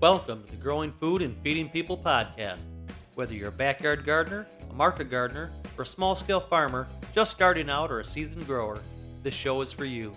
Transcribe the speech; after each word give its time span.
Welcome 0.00 0.44
to 0.44 0.50
the 0.52 0.62
Growing 0.62 0.92
Food 0.92 1.22
and 1.22 1.36
Feeding 1.38 1.68
People 1.68 1.98
podcast. 1.98 2.60
Whether 3.16 3.34
you're 3.34 3.48
a 3.48 3.50
backyard 3.50 4.06
gardener, 4.06 4.46
a 4.70 4.72
market 4.72 5.10
gardener, 5.10 5.50
or 5.76 5.82
a 5.82 5.86
small 5.86 6.14
scale 6.14 6.38
farmer 6.38 6.86
just 7.12 7.32
starting 7.32 7.68
out 7.68 7.90
or 7.90 7.98
a 7.98 8.04
seasoned 8.04 8.46
grower, 8.46 8.78
this 9.24 9.34
show 9.34 9.60
is 9.60 9.72
for 9.72 9.84
you. 9.84 10.12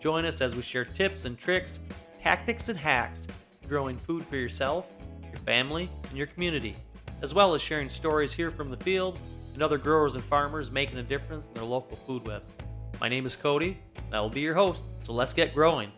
Join 0.00 0.24
us 0.24 0.40
as 0.40 0.54
we 0.54 0.62
share 0.62 0.84
tips 0.84 1.24
and 1.24 1.36
tricks, 1.36 1.80
tactics 2.22 2.68
and 2.68 2.78
hacks 2.78 3.26
growing 3.68 3.96
food 3.96 4.24
for 4.24 4.36
yourself, 4.36 4.86
your 5.24 5.40
family, 5.40 5.90
and 6.08 6.16
your 6.16 6.28
community, 6.28 6.76
as 7.20 7.34
well 7.34 7.54
as 7.54 7.60
sharing 7.60 7.88
stories 7.88 8.32
here 8.32 8.52
from 8.52 8.70
the 8.70 8.76
field 8.84 9.18
and 9.52 9.64
other 9.64 9.78
growers 9.78 10.14
and 10.14 10.22
farmers 10.22 10.70
making 10.70 10.98
a 10.98 11.02
difference 11.02 11.48
in 11.48 11.54
their 11.54 11.64
local 11.64 11.96
food 12.06 12.24
webs. 12.24 12.52
My 13.00 13.08
name 13.08 13.26
is 13.26 13.34
Cody, 13.34 13.78
and 13.96 14.14
I 14.14 14.20
will 14.20 14.30
be 14.30 14.42
your 14.42 14.54
host, 14.54 14.84
so 15.02 15.12
let's 15.12 15.32
get 15.32 15.52
growing. 15.52 15.90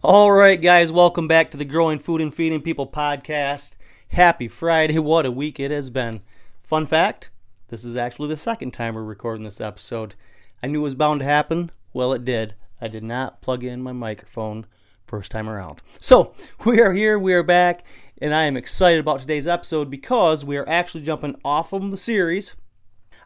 All 0.00 0.30
right, 0.30 0.62
guys, 0.62 0.92
welcome 0.92 1.26
back 1.26 1.50
to 1.50 1.56
the 1.56 1.64
Growing 1.64 1.98
Food 1.98 2.20
and 2.20 2.32
Feeding 2.32 2.62
People 2.62 2.86
podcast. 2.86 3.72
Happy 4.10 4.46
Friday. 4.46 4.96
What 5.00 5.26
a 5.26 5.32
week 5.32 5.58
it 5.58 5.72
has 5.72 5.90
been. 5.90 6.20
Fun 6.62 6.86
fact 6.86 7.30
this 7.66 7.84
is 7.84 7.96
actually 7.96 8.28
the 8.28 8.36
second 8.36 8.70
time 8.70 8.94
we're 8.94 9.02
recording 9.02 9.42
this 9.42 9.60
episode. 9.60 10.14
I 10.62 10.68
knew 10.68 10.78
it 10.78 10.84
was 10.84 10.94
bound 10.94 11.18
to 11.18 11.26
happen. 11.26 11.72
Well, 11.92 12.12
it 12.12 12.24
did. 12.24 12.54
I 12.80 12.86
did 12.86 13.02
not 13.02 13.42
plug 13.42 13.64
in 13.64 13.82
my 13.82 13.90
microphone 13.90 14.66
first 15.08 15.32
time 15.32 15.48
around. 15.48 15.80
So, 15.98 16.32
we 16.64 16.80
are 16.80 16.92
here, 16.92 17.18
we 17.18 17.34
are 17.34 17.42
back, 17.42 17.82
and 18.22 18.32
I 18.32 18.44
am 18.44 18.56
excited 18.56 19.00
about 19.00 19.18
today's 19.18 19.48
episode 19.48 19.90
because 19.90 20.44
we 20.44 20.56
are 20.58 20.68
actually 20.68 21.02
jumping 21.02 21.40
off 21.44 21.72
of 21.72 21.90
the 21.90 21.96
series. 21.96 22.54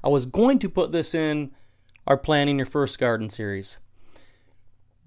I 0.02 0.08
was 0.08 0.24
going 0.24 0.58
to 0.60 0.70
put 0.70 0.90
this 0.90 1.14
in 1.14 1.50
our 2.06 2.16
Planning 2.16 2.56
Your 2.56 2.66
First 2.66 2.98
Garden 2.98 3.28
series. 3.28 3.76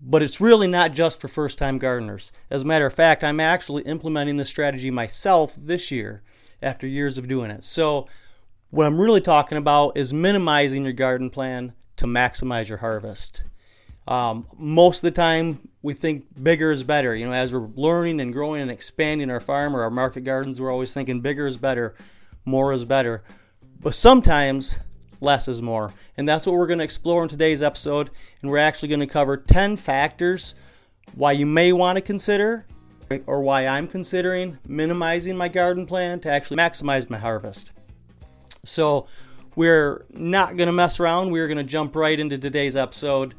But 0.01 0.21
it's 0.21 0.41
really 0.41 0.67
not 0.67 0.93
just 0.93 1.19
for 1.19 1.27
first 1.27 1.57
time 1.57 1.77
gardeners. 1.77 2.31
As 2.49 2.61
a 2.61 2.65
matter 2.65 2.85
of 2.85 2.93
fact, 2.93 3.23
I'm 3.23 3.39
actually 3.39 3.83
implementing 3.83 4.37
this 4.37 4.49
strategy 4.49 4.91
myself 4.91 5.55
this 5.57 5.89
year 5.89 6.21
after 6.61 6.85
years 6.85 7.17
of 7.17 7.27
doing 7.27 7.51
it. 7.51 7.63
So, 7.63 8.07
what 8.71 8.85
I'm 8.85 8.99
really 8.99 9.21
talking 9.21 9.57
about 9.57 9.95
is 9.95 10.13
minimizing 10.13 10.83
your 10.83 10.93
garden 10.93 11.29
plan 11.29 11.73
to 11.97 12.05
maximize 12.05 12.67
your 12.67 12.79
harvest. 12.79 13.43
Um, 14.07 14.47
most 14.57 14.97
of 14.97 15.03
the 15.03 15.11
time, 15.11 15.69
we 15.81 15.93
think 15.93 16.25
bigger 16.41 16.71
is 16.71 16.83
better. 16.83 17.15
You 17.15 17.27
know, 17.27 17.33
as 17.33 17.53
we're 17.53 17.69
learning 17.75 18.19
and 18.19 18.33
growing 18.33 18.61
and 18.61 18.71
expanding 18.71 19.31
our 19.31 19.39
farm 19.39 19.75
or 19.75 19.81
our 19.83 19.89
market 19.89 20.23
gardens, 20.23 20.59
we're 20.59 20.71
always 20.71 20.93
thinking 20.93 21.21
bigger 21.21 21.47
is 21.47 21.57
better, 21.57 21.95
more 22.43 22.73
is 22.73 22.85
better. 22.85 23.23
But 23.79 23.95
sometimes 23.95 24.79
less 25.25 25.49
is 25.49 25.61
more. 25.61 25.93
And 26.15 26.29
that's 26.29 26.45
what 26.45 26.55
we're 26.55 26.67
going 26.67 26.79
to 26.79 26.85
explore 26.85 27.23
in 27.23 27.27
today's 27.27 27.61
episode. 27.61 28.11
And 28.41 28.49
we're 28.49 28.59
actually 28.59 28.89
going 28.89 29.01
to 29.01 29.07
cover 29.07 29.35
10 29.35 29.75
factors 29.75 30.55
why 31.15 31.33
you 31.33 31.45
may 31.45 31.73
want 31.73 31.97
to 31.97 32.01
consider 32.01 32.65
or 33.27 33.41
why 33.41 33.67
I'm 33.67 33.87
considering 33.87 34.57
minimizing 34.65 35.35
my 35.35 35.49
garden 35.49 35.85
plan 35.85 36.21
to 36.21 36.31
actually 36.31 36.57
maximize 36.57 37.09
my 37.09 37.19
harvest. 37.19 37.71
So, 38.63 39.07
we're 39.55 40.05
not 40.09 40.57
going 40.57 40.67
to 40.67 40.73
mess 40.73 40.99
around. 40.99 41.31
We're 41.31 41.47
going 41.47 41.57
to 41.57 41.63
jump 41.63 41.95
right 41.95 42.19
into 42.19 42.37
today's 42.37 42.75
episode 42.75 43.35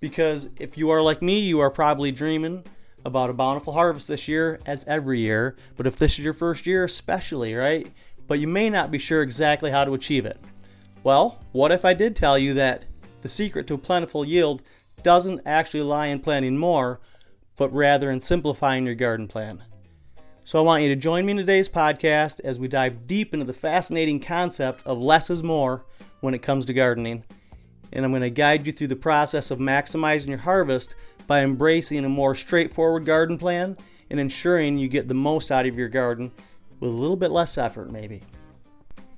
because 0.00 0.50
if 0.58 0.76
you 0.76 0.90
are 0.90 1.02
like 1.02 1.22
me, 1.22 1.40
you 1.40 1.60
are 1.60 1.70
probably 1.70 2.12
dreaming 2.12 2.64
about 3.04 3.30
a 3.30 3.32
bountiful 3.32 3.72
harvest 3.72 4.08
this 4.08 4.28
year, 4.28 4.60
as 4.66 4.84
every 4.84 5.20
year. 5.20 5.56
But 5.76 5.86
if 5.86 5.96
this 5.96 6.18
is 6.18 6.24
your 6.24 6.34
first 6.34 6.66
year, 6.66 6.84
especially, 6.84 7.54
right? 7.54 7.90
But 8.26 8.40
you 8.40 8.48
may 8.48 8.68
not 8.68 8.90
be 8.90 8.98
sure 8.98 9.22
exactly 9.22 9.70
how 9.70 9.84
to 9.84 9.94
achieve 9.94 10.26
it. 10.26 10.38
Well, 11.06 11.38
what 11.52 11.70
if 11.70 11.84
I 11.84 11.94
did 11.94 12.16
tell 12.16 12.36
you 12.36 12.54
that 12.54 12.84
the 13.20 13.28
secret 13.28 13.68
to 13.68 13.74
a 13.74 13.78
plentiful 13.78 14.24
yield 14.24 14.62
doesn't 15.04 15.40
actually 15.46 15.82
lie 15.82 16.06
in 16.06 16.18
planting 16.18 16.58
more, 16.58 16.98
but 17.54 17.72
rather 17.72 18.10
in 18.10 18.18
simplifying 18.18 18.84
your 18.84 18.96
garden 18.96 19.28
plan? 19.28 19.62
So 20.42 20.58
I 20.58 20.62
want 20.62 20.82
you 20.82 20.88
to 20.88 20.96
join 20.96 21.24
me 21.24 21.30
in 21.30 21.36
today's 21.36 21.68
podcast 21.68 22.40
as 22.40 22.58
we 22.58 22.66
dive 22.66 23.06
deep 23.06 23.32
into 23.32 23.46
the 23.46 23.52
fascinating 23.52 24.18
concept 24.18 24.84
of 24.84 24.98
less 24.98 25.30
is 25.30 25.44
more 25.44 25.84
when 26.22 26.34
it 26.34 26.42
comes 26.42 26.64
to 26.64 26.74
gardening. 26.74 27.22
And 27.92 28.04
I'm 28.04 28.10
going 28.10 28.22
to 28.22 28.30
guide 28.30 28.66
you 28.66 28.72
through 28.72 28.88
the 28.88 28.96
process 28.96 29.52
of 29.52 29.60
maximizing 29.60 30.26
your 30.26 30.38
harvest 30.38 30.96
by 31.28 31.42
embracing 31.42 32.04
a 32.04 32.08
more 32.08 32.34
straightforward 32.34 33.06
garden 33.06 33.38
plan 33.38 33.76
and 34.10 34.18
ensuring 34.18 34.76
you 34.76 34.88
get 34.88 35.06
the 35.06 35.14
most 35.14 35.52
out 35.52 35.66
of 35.66 35.78
your 35.78 35.88
garden 35.88 36.32
with 36.80 36.90
a 36.90 36.92
little 36.92 37.14
bit 37.14 37.30
less 37.30 37.58
effort, 37.58 37.92
maybe 37.92 38.24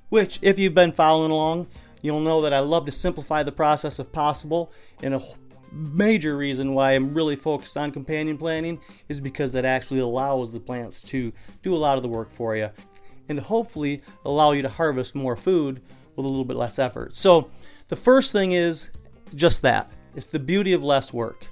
which, 0.09 0.39
if 0.41 0.59
you've 0.59 0.73
been 0.73 0.91
following 0.91 1.31
along, 1.31 1.67
you'll 2.01 2.19
know 2.19 2.41
that 2.41 2.53
I 2.53 2.59
love 2.59 2.85
to 2.85 2.91
simplify 2.91 3.43
the 3.43 3.51
process 3.51 3.99
if 3.99 4.11
possible. 4.11 4.71
And 5.01 5.13
a 5.13 5.23
major 5.71 6.37
reason 6.37 6.73
why 6.73 6.93
I'm 6.93 7.13
really 7.13 7.35
focused 7.35 7.77
on 7.77 7.91
companion 7.91 8.37
planting 8.37 8.79
is 9.07 9.19
because 9.19 9.51
that 9.53 9.65
actually 9.65 9.99
allows 9.99 10.51
the 10.51 10.59
plants 10.59 11.01
to 11.03 11.31
do 11.61 11.75
a 11.75 11.77
lot 11.77 11.97
of 11.97 12.03
the 12.03 12.09
work 12.09 12.33
for 12.33 12.55
you 12.55 12.69
and 13.29 13.39
hopefully 13.39 14.01
allow 14.25 14.51
you 14.51 14.61
to 14.63 14.69
harvest 14.69 15.15
more 15.15 15.35
food 15.35 15.81
with 16.15 16.25
a 16.25 16.29
little 16.29 16.45
bit 16.45 16.57
less 16.57 16.79
effort. 16.79 17.15
So, 17.15 17.49
the 17.87 17.95
first 17.95 18.31
thing 18.31 18.51
is 18.51 18.89
just 19.35 19.61
that 19.61 19.91
it's 20.15 20.27
the 20.27 20.39
beauty 20.39 20.73
of 20.73 20.83
less 20.83 21.13
work. 21.13 21.45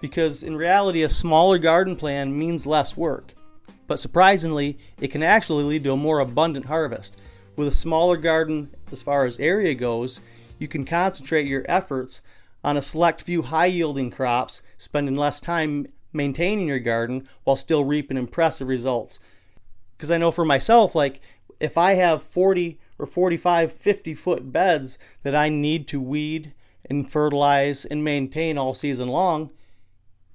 Because 0.00 0.42
in 0.42 0.56
reality, 0.56 1.02
a 1.02 1.08
smaller 1.08 1.58
garden 1.58 1.96
plan 1.96 2.36
means 2.36 2.66
less 2.66 2.96
work. 2.96 3.34
But 3.86 4.00
surprisingly, 4.00 4.78
it 5.00 5.08
can 5.08 5.22
actually 5.22 5.64
lead 5.64 5.84
to 5.84 5.92
a 5.92 5.96
more 5.96 6.20
abundant 6.20 6.66
harvest. 6.66 7.16
With 7.54 7.68
a 7.68 7.72
smaller 7.72 8.16
garden, 8.16 8.74
as 8.90 9.02
far 9.02 9.26
as 9.26 9.38
area 9.38 9.74
goes, 9.74 10.20
you 10.58 10.68
can 10.68 10.86
concentrate 10.86 11.46
your 11.46 11.64
efforts 11.68 12.22
on 12.64 12.78
a 12.78 12.82
select 12.82 13.20
few 13.20 13.42
high 13.42 13.66
yielding 13.66 14.10
crops, 14.10 14.62
spending 14.78 15.16
less 15.16 15.38
time 15.38 15.86
maintaining 16.14 16.66
your 16.66 16.78
garden 16.78 17.28
while 17.44 17.56
still 17.56 17.84
reaping 17.84 18.16
impressive 18.16 18.68
results. 18.68 19.18
Because 19.96 20.10
I 20.10 20.18
know 20.18 20.30
for 20.30 20.46
myself, 20.46 20.94
like 20.94 21.20
if 21.60 21.76
I 21.76 21.94
have 21.94 22.22
40 22.22 22.78
or 22.98 23.06
45, 23.06 23.72
50 23.72 24.14
foot 24.14 24.50
beds 24.50 24.98
that 25.22 25.34
I 25.34 25.48
need 25.50 25.86
to 25.88 26.00
weed 26.00 26.54
and 26.88 27.10
fertilize 27.10 27.84
and 27.84 28.02
maintain 28.02 28.56
all 28.56 28.72
season 28.72 29.08
long, 29.08 29.50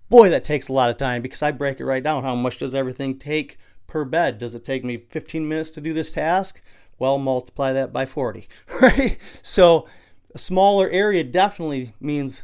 boy, 0.09 0.29
that 0.29 0.43
takes 0.43 0.67
a 0.67 0.73
lot 0.73 0.89
of 0.91 0.97
time 0.97 1.23
because 1.23 1.41
I 1.41 1.51
break 1.51 1.79
it 1.79 1.85
right 1.85 2.03
down. 2.03 2.23
How 2.23 2.35
much 2.35 2.59
does 2.59 2.75
everything 2.75 3.17
take 3.17 3.57
per 3.87 4.05
bed? 4.05 4.37
Does 4.37 4.53
it 4.53 4.65
take 4.65 4.83
me 4.83 4.97
15 4.97 5.47
minutes 5.47 5.71
to 5.71 5.81
do 5.81 5.93
this 5.93 6.11
task? 6.11 6.61
Well, 6.99 7.17
multiply 7.17 7.73
that 7.73 7.93
by 7.93 8.05
40, 8.05 8.47
right? 8.81 9.17
So 9.41 9.87
a 10.33 10.39
smaller 10.39 10.89
area 10.89 11.23
definitely 11.23 11.93
means 11.99 12.43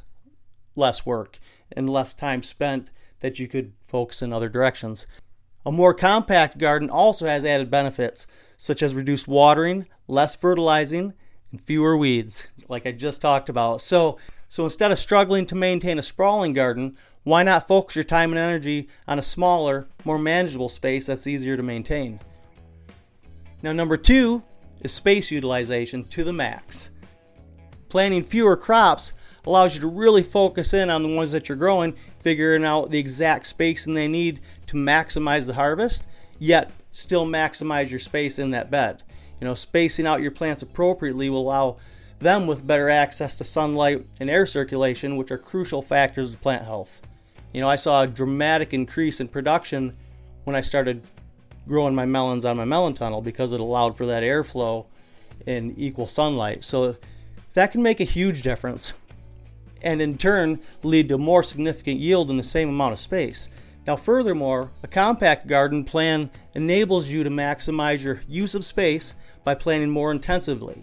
less 0.75 1.05
work 1.05 1.39
and 1.71 1.89
less 1.89 2.13
time 2.13 2.43
spent 2.43 2.89
that 3.19 3.39
you 3.39 3.47
could 3.47 3.73
focus 3.85 4.21
in 4.21 4.33
other 4.33 4.49
directions. 4.49 5.07
A 5.65 5.71
more 5.71 5.93
compact 5.93 6.57
garden 6.57 6.89
also 6.89 7.27
has 7.27 7.45
added 7.45 7.71
benefits, 7.71 8.27
such 8.57 8.83
as 8.83 8.93
reduced 8.93 9.27
watering, 9.27 9.87
less 10.07 10.35
fertilizing, 10.35 11.13
and 11.51 11.61
fewer 11.61 11.95
weeds, 11.95 12.47
like 12.67 12.85
I 12.85 12.91
just 12.91 13.21
talked 13.21 13.47
about. 13.47 13.81
So, 13.81 14.17
so 14.49 14.65
instead 14.65 14.91
of 14.91 14.99
struggling 14.99 15.45
to 15.47 15.55
maintain 15.55 15.97
a 15.97 16.03
sprawling 16.03 16.53
garden, 16.53 16.97
why 17.23 17.43
not 17.43 17.67
focus 17.67 17.95
your 17.95 18.03
time 18.03 18.31
and 18.31 18.39
energy 18.39 18.89
on 19.07 19.19
a 19.19 19.21
smaller, 19.21 19.87
more 20.03 20.19
manageable 20.19 20.67
space 20.67 21.05
that's 21.05 21.27
easier 21.27 21.55
to 21.55 21.63
maintain? 21.63 22.19
Now, 23.63 23.71
number 23.71 23.95
two 23.95 24.43
is 24.81 24.91
space 24.91 25.31
utilization 25.31 26.03
to 26.09 26.25
the 26.25 26.33
max. 26.33 26.91
Planting 27.87 28.25
fewer 28.25 28.57
crops 28.57 29.13
allows 29.45 29.73
you 29.73 29.81
to 29.81 29.87
really 29.87 30.23
focus 30.23 30.73
in 30.73 30.89
on 30.89 31.01
the 31.01 31.15
ones 31.15 31.31
that 31.31 31.47
you're 31.47 31.57
growing, 31.57 31.95
figuring 32.19 32.65
out 32.65 32.89
the 32.89 32.99
exact 32.99 33.47
spacing 33.47 33.93
they 33.93 34.07
need 34.07 34.41
to 34.67 34.75
maximize 34.75 35.45
the 35.45 35.53
harvest, 35.53 36.03
yet 36.39 36.71
still 36.91 37.25
maximize 37.25 37.89
your 37.89 37.99
space 37.99 38.37
in 38.37 38.51
that 38.51 38.69
bed. 38.69 39.01
You 39.39 39.47
know, 39.47 39.53
spacing 39.53 40.07
out 40.07 40.21
your 40.21 40.31
plants 40.31 40.61
appropriately 40.61 41.29
will 41.29 41.41
allow 41.41 41.77
them 42.19 42.47
with 42.47 42.67
better 42.67 42.89
access 42.89 43.37
to 43.37 43.43
sunlight 43.43 44.05
and 44.19 44.29
air 44.29 44.45
circulation, 44.45 45.17
which 45.17 45.31
are 45.31 45.37
crucial 45.37 45.81
factors 45.81 46.31
to 46.31 46.37
plant 46.37 46.63
health. 46.63 47.01
You 47.53 47.61
know, 47.61 47.69
I 47.69 47.75
saw 47.75 48.01
a 48.01 48.07
dramatic 48.07 48.73
increase 48.73 49.19
in 49.19 49.27
production 49.27 49.95
when 50.43 50.55
I 50.55 50.61
started 50.61 51.01
growing 51.67 51.95
my 51.95 52.05
melons 52.05 52.45
on 52.45 52.57
my 52.57 52.65
melon 52.65 52.93
tunnel 52.93 53.21
because 53.21 53.51
it 53.51 53.59
allowed 53.59 53.97
for 53.97 54.05
that 54.05 54.23
airflow 54.23 54.85
and 55.47 55.77
equal 55.77 56.07
sunlight. 56.07 56.63
So 56.63 56.95
that 57.53 57.71
can 57.71 57.81
make 57.81 57.99
a 57.99 58.05
huge 58.05 58.41
difference 58.41 58.93
and 59.81 60.01
in 60.01 60.17
turn 60.17 60.59
lead 60.81 61.09
to 61.09 61.17
more 61.17 61.43
significant 61.43 61.99
yield 61.99 62.29
in 62.29 62.37
the 62.37 62.43
same 62.43 62.69
amount 62.69 62.93
of 62.93 62.99
space. 62.99 63.49
Now, 63.85 63.97
furthermore, 63.97 64.71
a 64.81 64.87
compact 64.87 65.45
garden 65.45 65.83
plan 65.83 66.29
enables 66.53 67.07
you 67.07 67.23
to 67.23 67.29
maximize 67.29 68.03
your 68.03 68.21
use 68.27 68.55
of 68.55 68.63
space 68.63 69.13
by 69.43 69.55
planting 69.55 69.89
more 69.89 70.11
intensively. 70.11 70.81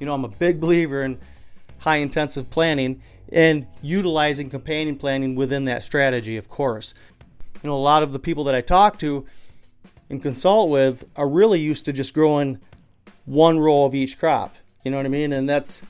You 0.00 0.06
know, 0.06 0.14
I'm 0.14 0.24
a 0.24 0.28
big 0.28 0.60
believer 0.60 1.04
in 1.04 1.18
high 1.78 1.98
intensive 1.98 2.50
planting 2.50 3.00
and 3.30 3.66
utilizing 3.80 4.50
companion 4.50 4.96
planting 4.96 5.36
within 5.36 5.64
that 5.66 5.84
strategy, 5.84 6.36
of 6.36 6.48
course. 6.48 6.94
You 7.62 7.68
know, 7.70 7.76
a 7.76 7.78
lot 7.78 8.02
of 8.02 8.12
the 8.12 8.18
people 8.18 8.44
that 8.44 8.54
I 8.56 8.60
talk 8.60 8.98
to 8.98 9.24
and 10.14 10.22
consult 10.22 10.70
with 10.70 11.04
are 11.16 11.28
really 11.28 11.60
used 11.60 11.84
to 11.84 11.92
just 11.92 12.14
growing 12.14 12.60
one 13.24 13.58
row 13.58 13.84
of 13.84 13.96
each 13.96 14.16
crop. 14.16 14.54
You 14.84 14.92
know 14.92 14.96
what 14.96 15.06
I 15.06 15.10
mean? 15.10 15.32
And 15.32 15.48
that's 15.48 15.82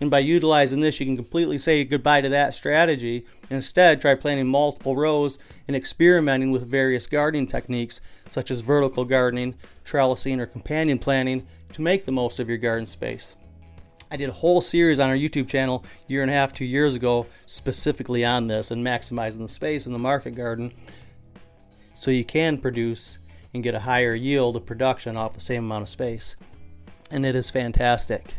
And 0.00 0.10
by 0.10 0.20
utilizing 0.20 0.80
this, 0.80 0.98
you 0.98 1.04
can 1.04 1.16
completely 1.16 1.58
say 1.58 1.84
goodbye 1.84 2.22
to 2.22 2.30
that 2.30 2.54
strategy. 2.54 3.26
Instead, 3.50 4.00
try 4.00 4.14
planting 4.14 4.46
multiple 4.46 4.96
rows 4.96 5.38
and 5.68 5.76
experimenting 5.76 6.50
with 6.50 6.66
various 6.66 7.06
gardening 7.06 7.46
techniques, 7.46 8.00
such 8.30 8.50
as 8.50 8.60
vertical 8.60 9.04
gardening, 9.04 9.56
trellising, 9.84 10.38
or 10.38 10.46
companion 10.46 10.98
planting, 10.98 11.46
to 11.74 11.82
make 11.82 12.06
the 12.06 12.12
most 12.12 12.40
of 12.40 12.48
your 12.48 12.56
garden 12.56 12.86
space. 12.86 13.36
I 14.10 14.16
did 14.16 14.30
a 14.30 14.32
whole 14.32 14.62
series 14.62 15.00
on 15.00 15.10
our 15.10 15.16
YouTube 15.16 15.48
channel 15.48 15.84
year 16.08 16.22
and 16.22 16.30
a 16.30 16.34
half, 16.34 16.54
two 16.54 16.64
years 16.64 16.94
ago, 16.94 17.26
specifically 17.44 18.24
on 18.24 18.46
this 18.46 18.70
and 18.70 18.84
maximizing 18.84 19.38
the 19.38 19.48
space 19.48 19.84
in 19.84 19.92
the 19.92 19.98
market 19.98 20.34
garden 20.34 20.72
so 22.00 22.10
you 22.10 22.24
can 22.24 22.56
produce 22.56 23.18
and 23.52 23.62
get 23.62 23.74
a 23.74 23.80
higher 23.80 24.14
yield 24.14 24.56
of 24.56 24.66
production 24.66 25.16
off 25.16 25.34
the 25.34 25.40
same 25.40 25.64
amount 25.64 25.82
of 25.82 25.88
space. 25.88 26.36
And 27.10 27.26
it 27.26 27.34
is 27.34 27.50
fantastic. 27.50 28.36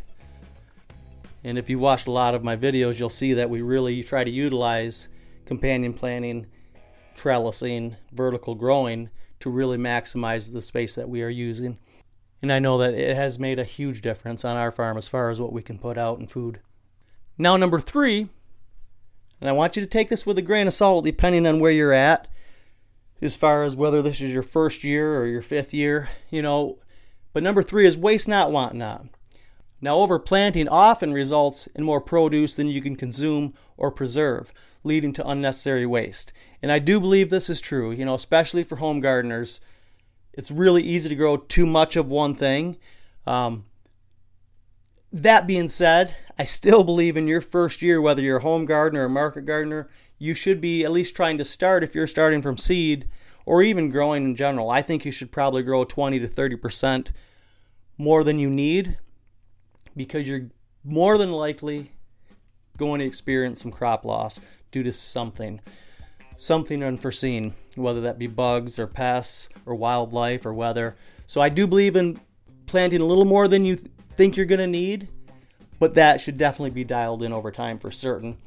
And 1.43 1.57
if 1.57 1.69
you 1.69 1.79
watched 1.79 2.07
a 2.07 2.11
lot 2.11 2.35
of 2.35 2.43
my 2.43 2.55
videos, 2.55 2.99
you'll 2.99 3.09
see 3.09 3.33
that 3.33 3.49
we 3.49 3.61
really 3.61 4.03
try 4.03 4.23
to 4.23 4.29
utilize 4.29 5.07
companion 5.45 5.93
planting, 5.93 6.47
trellising, 7.15 7.95
vertical 8.13 8.55
growing 8.55 9.09
to 9.39 9.49
really 9.49 9.77
maximize 9.77 10.53
the 10.53 10.61
space 10.61 10.95
that 10.95 11.09
we 11.09 11.23
are 11.23 11.29
using. 11.29 11.79
And 12.41 12.51
I 12.51 12.59
know 12.59 12.77
that 12.77 12.93
it 12.93 13.15
has 13.15 13.39
made 13.39 13.59
a 13.59 13.63
huge 13.63 14.01
difference 14.01 14.45
on 14.45 14.55
our 14.55 14.71
farm 14.71 14.97
as 14.97 15.07
far 15.07 15.29
as 15.29 15.41
what 15.41 15.53
we 15.53 15.61
can 15.61 15.77
put 15.77 15.97
out 15.97 16.19
in 16.19 16.27
food. 16.27 16.59
Now, 17.37 17.57
number 17.57 17.79
three, 17.79 18.29
and 19.39 19.49
I 19.49 19.53
want 19.53 19.75
you 19.75 19.81
to 19.81 19.87
take 19.87 20.09
this 20.09 20.25
with 20.25 20.37
a 20.37 20.43
grain 20.43 20.67
of 20.67 20.73
salt 20.73 21.05
depending 21.05 21.45
on 21.45 21.59
where 21.59 21.71
you're 21.71 21.93
at, 21.93 22.27
as 23.21 23.35
far 23.35 23.63
as 23.63 23.75
whether 23.75 24.01
this 24.01 24.21
is 24.21 24.33
your 24.33 24.43
first 24.43 24.83
year 24.83 25.19
or 25.19 25.27
your 25.27 25.41
fifth 25.41 25.73
year, 25.73 26.09
you 26.29 26.41
know. 26.41 26.79
But 27.33 27.43
number 27.43 27.63
three 27.63 27.87
is 27.87 27.97
waste 27.97 28.27
not, 28.27 28.51
want 28.51 28.75
not. 28.75 29.05
Now, 29.79 29.97
overplanting 29.97 30.67
often 30.69 31.13
results 31.13 31.67
in 31.75 31.83
more 31.83 32.01
produce 32.01 32.55
than 32.55 32.67
you 32.67 32.81
can 32.81 32.95
consume 32.95 33.53
or 33.77 33.91
preserve, 33.91 34.53
leading 34.83 35.13
to 35.13 35.27
unnecessary 35.27 35.85
waste. 35.85 36.33
And 36.61 36.71
I 36.71 36.79
do 36.79 36.99
believe 36.99 37.29
this 37.29 37.49
is 37.49 37.61
true, 37.61 37.91
you 37.91 38.05
know, 38.05 38.15
especially 38.15 38.63
for 38.63 38.75
home 38.75 38.99
gardeners 38.99 39.61
it's 40.33 40.51
really 40.51 40.83
easy 40.83 41.09
to 41.09 41.15
grow 41.15 41.37
too 41.37 41.65
much 41.65 41.95
of 41.95 42.09
one 42.09 42.33
thing. 42.33 42.77
Um, 43.27 43.65
that 45.11 45.45
being 45.45 45.69
said, 45.69 46.15
I 46.39 46.45
still 46.45 46.83
believe 46.83 47.17
in 47.17 47.27
your 47.27 47.41
first 47.41 47.81
year, 47.81 48.01
whether 48.01 48.21
you're 48.21 48.37
a 48.37 48.41
home 48.41 48.65
gardener 48.65 49.01
or 49.01 49.05
a 49.05 49.09
market 49.09 49.45
gardener, 49.45 49.89
you 50.21 50.35
should 50.35 50.61
be 50.61 50.85
at 50.85 50.91
least 50.91 51.15
trying 51.15 51.39
to 51.39 51.43
start 51.43 51.83
if 51.83 51.95
you're 51.95 52.05
starting 52.05 52.43
from 52.43 52.55
seed 52.55 53.07
or 53.43 53.63
even 53.63 53.89
growing 53.89 54.23
in 54.23 54.35
general. 54.35 54.69
I 54.69 54.83
think 54.83 55.03
you 55.03 55.11
should 55.11 55.31
probably 55.31 55.63
grow 55.63 55.83
20 55.83 56.19
to 56.19 56.27
30% 56.27 57.07
more 57.97 58.23
than 58.23 58.37
you 58.37 58.47
need 58.47 58.99
because 59.97 60.27
you're 60.27 60.51
more 60.83 61.17
than 61.17 61.31
likely 61.31 61.89
going 62.77 62.99
to 62.99 63.05
experience 63.05 63.63
some 63.63 63.71
crop 63.71 64.05
loss 64.05 64.39
due 64.71 64.83
to 64.83 64.93
something 64.93 65.59
something 66.37 66.83
unforeseen, 66.83 67.55
whether 67.75 68.01
that 68.01 68.19
be 68.19 68.27
bugs 68.27 68.77
or 68.77 68.85
pests 68.85 69.49
or 69.65 69.73
wildlife 69.73 70.45
or 70.45 70.53
weather. 70.53 70.95
So 71.25 71.41
I 71.41 71.49
do 71.49 71.65
believe 71.65 71.95
in 71.95 72.19
planting 72.67 73.01
a 73.01 73.05
little 73.05 73.25
more 73.25 73.47
than 73.47 73.65
you 73.65 73.75
th- 73.75 73.91
think 74.15 74.37
you're 74.37 74.45
going 74.45 74.59
to 74.59 74.67
need, 74.67 75.07
but 75.79 75.95
that 75.95 76.21
should 76.21 76.37
definitely 76.37 76.71
be 76.71 76.83
dialed 76.83 77.23
in 77.23 77.33
over 77.33 77.51
time 77.51 77.79
for 77.79 77.89
certain. 77.89 78.37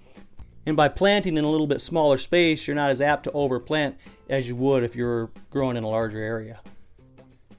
And 0.66 0.76
by 0.76 0.88
planting 0.88 1.36
in 1.36 1.44
a 1.44 1.50
little 1.50 1.66
bit 1.66 1.80
smaller 1.80 2.16
space, 2.16 2.66
you're 2.66 2.74
not 2.74 2.90
as 2.90 3.00
apt 3.00 3.24
to 3.24 3.30
overplant 3.32 3.96
as 4.30 4.48
you 4.48 4.56
would 4.56 4.82
if 4.82 4.96
you 4.96 5.04
were 5.04 5.30
growing 5.50 5.76
in 5.76 5.84
a 5.84 5.88
larger 5.88 6.18
area. 6.18 6.60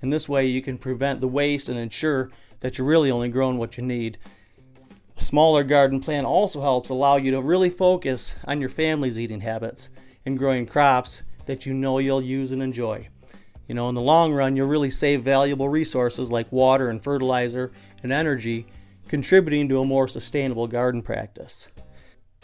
In 0.02 0.10
this 0.10 0.28
way, 0.28 0.46
you 0.46 0.62
can 0.62 0.78
prevent 0.78 1.22
the 1.22 1.28
waste 1.28 1.70
and 1.70 1.78
ensure 1.78 2.32
that 2.60 2.78
you're 2.78 2.88
really 2.88 3.12
only 3.12 3.30
growing 3.30 3.58
what 3.58 3.78
you 3.78 3.84
need. 3.84 4.18
A 5.18 5.22
smaller 5.22 5.64
garden 5.64 6.00
plan 6.00 6.26
also 6.26 6.62
helps 6.62 6.90
allow 6.90 7.18
you 7.18 7.32
to 7.32 7.42
really 7.42 7.70
focus 7.70 8.36
on 8.46 8.60
your 8.60 8.70
family's 8.70 9.20
eating 9.20 9.42
habits 9.42 9.90
and 10.26 10.38
growing 10.38 10.66
crops 10.66 11.24
that 11.46 11.66
you 11.66 11.74
know 11.74 12.00
you'll 12.00 12.22
use 12.22 12.52
and 12.52 12.62
enjoy. 12.62 13.08
You 13.68 13.76
know, 13.76 13.90
in 13.90 13.96
the 13.96 14.02
long 14.02 14.34
run, 14.34 14.56
you'll 14.56 14.68
really 14.68 14.92
save 14.92 15.24
valuable 15.24 15.70
resources 15.70 16.32
like 16.32 16.52
water 16.52 16.90
and 16.90 17.04
fertilizer 17.04 17.72
and 18.04 18.12
energy, 18.12 18.68
contributing 19.08 19.70
to 19.70 19.80
a 19.80 19.86
more 19.86 20.08
sustainable 20.08 20.68
garden 20.68 21.02
practice. 21.02 21.70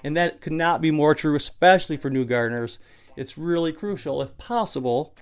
And 0.03 0.17
that 0.17 0.41
could 0.41 0.53
not 0.53 0.81
be 0.81 0.91
more 0.91 1.13
true, 1.13 1.35
especially 1.35 1.97
for 1.97 2.09
new 2.09 2.25
gardeners. 2.25 2.79
It's 3.15 3.37
really 3.37 3.71
crucial, 3.71 4.21
if 4.21 4.37
possible. 4.37 5.15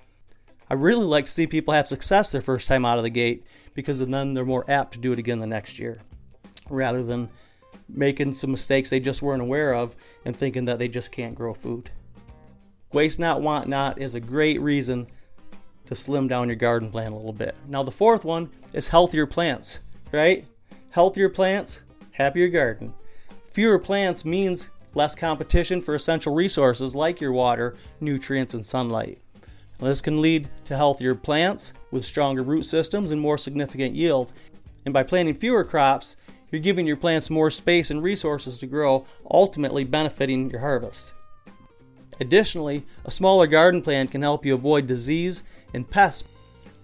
I 0.68 0.74
really 0.74 1.04
like 1.04 1.26
to 1.26 1.32
see 1.32 1.46
people 1.46 1.74
have 1.74 1.88
success 1.88 2.30
their 2.30 2.40
first 2.40 2.68
time 2.68 2.84
out 2.84 2.98
of 2.98 3.04
the 3.04 3.10
gate 3.10 3.44
because 3.74 3.98
then 3.98 4.34
they're 4.34 4.44
more 4.44 4.70
apt 4.70 4.92
to 4.94 4.98
do 4.98 5.12
it 5.12 5.18
again 5.18 5.40
the 5.40 5.46
next 5.46 5.78
year 5.78 6.00
rather 6.68 7.02
than 7.02 7.28
making 7.88 8.32
some 8.32 8.50
mistakes 8.52 8.88
they 8.88 9.00
just 9.00 9.22
weren't 9.22 9.42
aware 9.42 9.74
of 9.74 9.94
and 10.24 10.36
thinking 10.36 10.64
that 10.64 10.78
they 10.78 10.88
just 10.88 11.10
can't 11.10 11.34
grow 11.34 11.52
food. 11.52 11.90
Waste 12.92 13.18
not, 13.18 13.42
want 13.42 13.68
not 13.68 14.00
is 14.00 14.14
a 14.14 14.20
great 14.20 14.60
reason 14.60 15.06
to 15.86 15.94
slim 15.94 16.28
down 16.28 16.48
your 16.48 16.56
garden 16.56 16.90
plan 16.90 17.12
a 17.12 17.16
little 17.16 17.32
bit. 17.32 17.54
Now, 17.68 17.82
the 17.82 17.90
fourth 17.90 18.24
one 18.24 18.50
is 18.72 18.88
healthier 18.88 19.26
plants, 19.26 19.80
right? 20.12 20.46
Healthier 20.90 21.28
plants, 21.28 21.82
happier 22.12 22.48
garden. 22.48 22.92
Fewer 23.50 23.80
plants 23.80 24.24
means 24.24 24.70
less 24.94 25.14
competition 25.14 25.82
for 25.82 25.96
essential 25.96 26.34
resources 26.34 26.94
like 26.94 27.20
your 27.20 27.32
water, 27.32 27.76
nutrients, 28.00 28.54
and 28.54 28.64
sunlight. 28.64 29.18
Now, 29.80 29.88
this 29.88 30.00
can 30.00 30.20
lead 30.20 30.48
to 30.66 30.76
healthier 30.76 31.16
plants 31.16 31.72
with 31.90 32.04
stronger 32.04 32.42
root 32.42 32.64
systems 32.64 33.10
and 33.10 33.20
more 33.20 33.38
significant 33.38 33.96
yield. 33.96 34.32
And 34.84 34.94
by 34.94 35.02
planting 35.02 35.34
fewer 35.34 35.64
crops, 35.64 36.16
you're 36.50 36.60
giving 36.60 36.86
your 36.86 36.96
plants 36.96 37.30
more 37.30 37.50
space 37.50 37.90
and 37.90 38.02
resources 38.02 38.56
to 38.58 38.66
grow, 38.66 39.04
ultimately 39.28 39.84
benefiting 39.84 40.50
your 40.50 40.60
harvest. 40.60 41.14
Additionally, 42.20 42.84
a 43.04 43.10
smaller 43.10 43.46
garden 43.46 43.82
plan 43.82 44.06
can 44.06 44.22
help 44.22 44.44
you 44.44 44.54
avoid 44.54 44.86
disease 44.86 45.42
and 45.74 45.88
pests 45.88 46.24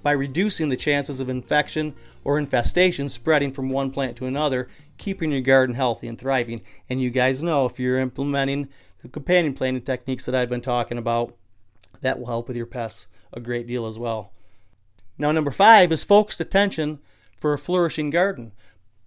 by 0.07 0.13
reducing 0.13 0.69
the 0.69 0.77
chances 0.77 1.19
of 1.19 1.29
infection 1.29 1.93
or 2.23 2.39
infestation 2.39 3.09
spreading 3.09 3.51
from 3.51 3.69
one 3.69 3.91
plant 3.91 4.17
to 4.17 4.27
another, 4.27 4.69
keeping 4.99 5.33
your 5.33 5.41
garden 5.41 5.75
healthy 5.75 6.07
and 6.07 6.17
thriving. 6.17 6.63
And 6.89 7.01
you 7.01 7.11
guys 7.11 7.43
know 7.43 7.67
if 7.67 7.81
you're 7.81 7.99
implementing 7.99 8.69
the 9.03 9.09
companion 9.09 9.53
planting 9.53 9.83
techniques 9.83 10.25
that 10.25 10.35
I've 10.37 10.49
been 10.49 10.61
talking 10.61 10.97
about, 10.97 11.35
that 12.03 12.21
will 12.21 12.29
help 12.29 12.47
with 12.47 12.57
your 12.57 12.67
pests 12.67 13.09
a 13.33 13.41
great 13.41 13.67
deal 13.67 13.85
as 13.85 13.99
well. 13.99 14.33
Now, 15.19 15.33
number 15.33 15.51
five 15.51 15.91
is 15.91 16.05
focused 16.05 16.41
attention 16.41 17.01
for 17.37 17.53
a 17.53 17.59
flourishing 17.59 18.11
garden. 18.11 18.53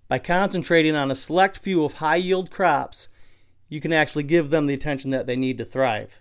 By 0.09 0.19
concentrating 0.19 0.97
on 0.97 1.09
a 1.09 1.15
select 1.15 1.59
few 1.59 1.85
of 1.85 1.93
high 1.93 2.17
yield 2.17 2.51
crops, 2.51 3.07
you 3.69 3.79
can 3.79 3.93
actually 3.93 4.23
give 4.23 4.49
them 4.49 4.65
the 4.65 4.73
attention 4.73 5.11
that 5.11 5.27
they 5.27 5.37
need 5.37 5.59
to 5.59 5.65
thrive. 5.65 6.19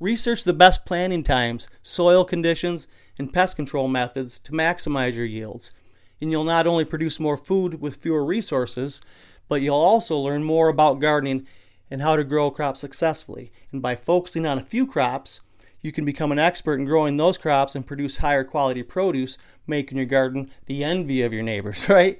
Research 0.00 0.44
the 0.44 0.54
best 0.54 0.86
planting 0.86 1.22
times, 1.22 1.68
soil 1.82 2.24
conditions, 2.24 2.88
and 3.20 3.32
pest 3.32 3.54
control 3.54 3.86
methods 3.86 4.38
to 4.40 4.52
maximize 4.52 5.14
your 5.14 5.26
yields. 5.26 5.72
And 6.20 6.32
you'll 6.32 6.42
not 6.42 6.66
only 6.66 6.84
produce 6.84 7.20
more 7.20 7.36
food 7.36 7.80
with 7.80 7.96
fewer 7.96 8.24
resources, 8.24 9.02
but 9.46 9.60
you'll 9.60 9.76
also 9.76 10.16
learn 10.16 10.42
more 10.42 10.68
about 10.68 11.00
gardening 11.00 11.46
and 11.90 12.00
how 12.00 12.16
to 12.16 12.24
grow 12.24 12.50
crops 12.50 12.80
successfully. 12.80 13.52
And 13.72 13.82
by 13.82 13.94
focusing 13.94 14.46
on 14.46 14.58
a 14.58 14.64
few 14.64 14.86
crops, 14.86 15.42
you 15.82 15.92
can 15.92 16.04
become 16.04 16.32
an 16.32 16.38
expert 16.38 16.80
in 16.80 16.86
growing 16.86 17.16
those 17.16 17.36
crops 17.38 17.74
and 17.74 17.86
produce 17.86 18.18
higher 18.18 18.44
quality 18.44 18.82
produce, 18.82 19.36
making 19.66 19.98
your 19.98 20.06
garden 20.06 20.50
the 20.66 20.82
envy 20.82 21.22
of 21.22 21.32
your 21.32 21.42
neighbors, 21.42 21.88
right? 21.88 22.18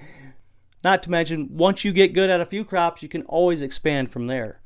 Not 0.84 1.02
to 1.04 1.10
mention, 1.10 1.48
once 1.56 1.84
you 1.84 1.92
get 1.92 2.14
good 2.14 2.30
at 2.30 2.40
a 2.40 2.46
few 2.46 2.64
crops, 2.64 3.02
you 3.02 3.08
can 3.08 3.22
always 3.22 3.62
expand 3.62 4.10
from 4.10 4.26
there. 4.26 4.60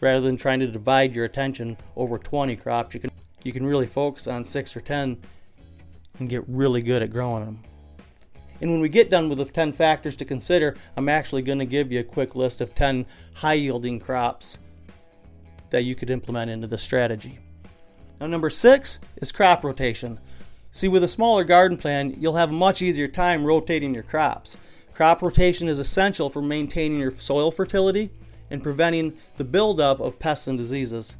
Rather 0.00 0.20
than 0.20 0.36
trying 0.36 0.60
to 0.60 0.66
divide 0.66 1.14
your 1.14 1.24
attention 1.24 1.76
over 1.96 2.18
20 2.18 2.56
crops, 2.56 2.94
you 2.94 3.00
can 3.00 3.10
you 3.44 3.52
can 3.52 3.64
really 3.64 3.86
focus 3.86 4.26
on 4.26 4.42
6 4.42 4.76
or 4.76 4.80
10 4.80 5.18
and 6.18 6.28
get 6.28 6.42
really 6.48 6.82
good 6.82 7.02
at 7.02 7.10
growing 7.10 7.44
them. 7.44 7.60
And 8.60 8.70
when 8.70 8.80
we 8.80 8.88
get 8.88 9.10
done 9.10 9.28
with 9.28 9.38
the 9.38 9.44
10 9.44 9.72
factors 9.72 10.16
to 10.16 10.24
consider, 10.24 10.74
I'm 10.96 11.08
actually 11.08 11.42
going 11.42 11.58
to 11.58 11.66
give 11.66 11.92
you 11.92 12.00
a 12.00 12.04
quick 12.04 12.34
list 12.34 12.60
of 12.60 12.74
10 12.74 13.06
high 13.34 13.54
yielding 13.54 14.00
crops 14.00 14.58
that 15.70 15.82
you 15.82 15.94
could 15.94 16.10
implement 16.10 16.50
into 16.50 16.66
the 16.66 16.78
strategy. 16.78 17.38
Now, 18.20 18.28
number 18.28 18.50
six 18.50 19.00
is 19.16 19.32
crop 19.32 19.64
rotation. 19.64 20.20
See, 20.70 20.88
with 20.88 21.04
a 21.04 21.08
smaller 21.08 21.44
garden 21.44 21.76
plan, 21.76 22.16
you'll 22.18 22.36
have 22.36 22.50
a 22.50 22.54
much 22.54 22.80
easier 22.80 23.08
time 23.08 23.44
rotating 23.44 23.92
your 23.92 24.02
crops. 24.04 24.56
Crop 24.94 25.20
rotation 25.20 25.68
is 25.68 25.78
essential 25.78 26.30
for 26.30 26.40
maintaining 26.40 27.00
your 27.00 27.10
soil 27.10 27.50
fertility 27.50 28.10
and 28.50 28.62
preventing 28.62 29.16
the 29.36 29.44
buildup 29.44 29.98
of 30.00 30.18
pests 30.18 30.46
and 30.46 30.56
diseases 30.56 31.16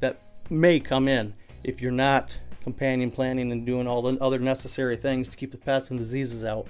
that 0.00 0.20
may 0.48 0.78
come 0.78 1.08
in 1.08 1.34
if 1.66 1.82
you're 1.82 1.90
not 1.90 2.38
companion 2.62 3.10
planting 3.10 3.50
and 3.52 3.66
doing 3.66 3.86
all 3.86 4.00
the 4.00 4.18
other 4.20 4.38
necessary 4.38 4.96
things 4.96 5.28
to 5.28 5.36
keep 5.36 5.50
the 5.50 5.56
pests 5.56 5.90
and 5.90 5.98
diseases 5.98 6.44
out. 6.44 6.66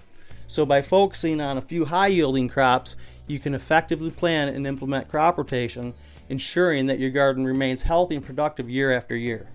So, 0.47 0.65
by 0.65 0.81
focusing 0.81 1.41
on 1.41 1.59
a 1.59 1.63
few 1.63 1.85
high 1.85 2.07
yielding 2.09 2.49
crops, 2.49 2.97
you 3.27 3.39
can 3.39 3.55
effectively 3.55 4.11
plan 4.11 4.49
and 4.49 4.67
implement 4.67 5.09
crop 5.09 5.39
rotation, 5.39 5.93
ensuring 6.29 6.87
that 6.87 6.99
your 6.99 7.11
garden 7.11 7.45
remains 7.45 7.83
healthy 7.83 8.17
and 8.17 8.25
productive 8.25 8.71
year 8.71 8.93
after 8.93 9.17
year. 9.17 9.49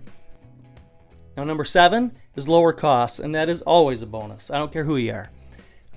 Now, 1.36 1.44
number 1.44 1.64
seven 1.64 2.12
is 2.36 2.48
lower 2.48 2.72
costs, 2.72 3.18
and 3.18 3.34
that 3.34 3.48
is 3.48 3.62
always 3.62 4.02
a 4.02 4.06
bonus. 4.06 4.50
I 4.50 4.58
don't 4.58 4.72
care 4.72 4.84
who 4.84 4.96
you 4.96 5.12
are. 5.12 5.30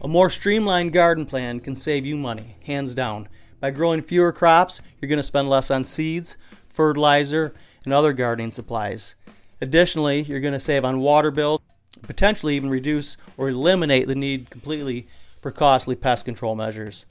A 0.01 0.07
more 0.07 0.29
streamlined 0.29 0.93
garden 0.93 1.25
plan 1.25 1.59
can 1.59 1.75
save 1.75 2.05
you 2.05 2.15
money, 2.15 2.55
hands 2.65 2.95
down. 2.95 3.27
By 3.59 3.71
growing 3.71 4.01
fewer 4.01 4.31
crops, 4.31 4.81
you're 5.01 5.09
going 5.09 5.17
to 5.17 5.23
spend 5.23 5.49
less 5.49 5.69
on 5.71 5.83
seeds, 5.83 6.37
fertilizer, 6.69 7.53
and 7.83 7.93
other 7.93 8.13
gardening 8.13 8.51
supplies. 8.51 9.15
Additionally, 9.65 10.21
you're 10.21 10.41
going 10.41 10.53
to 10.53 10.59
save 10.59 10.85
on 10.85 10.99
water 10.99 11.31
bills, 11.31 11.59
potentially 12.03 12.55
even 12.55 12.69
reduce 12.69 13.17
or 13.35 13.49
eliminate 13.49 14.07
the 14.07 14.13
need 14.13 14.47
completely 14.51 15.07
for 15.41 15.49
costly 15.49 15.95
pest 15.95 16.23
control 16.23 16.53
measures, 16.53 17.07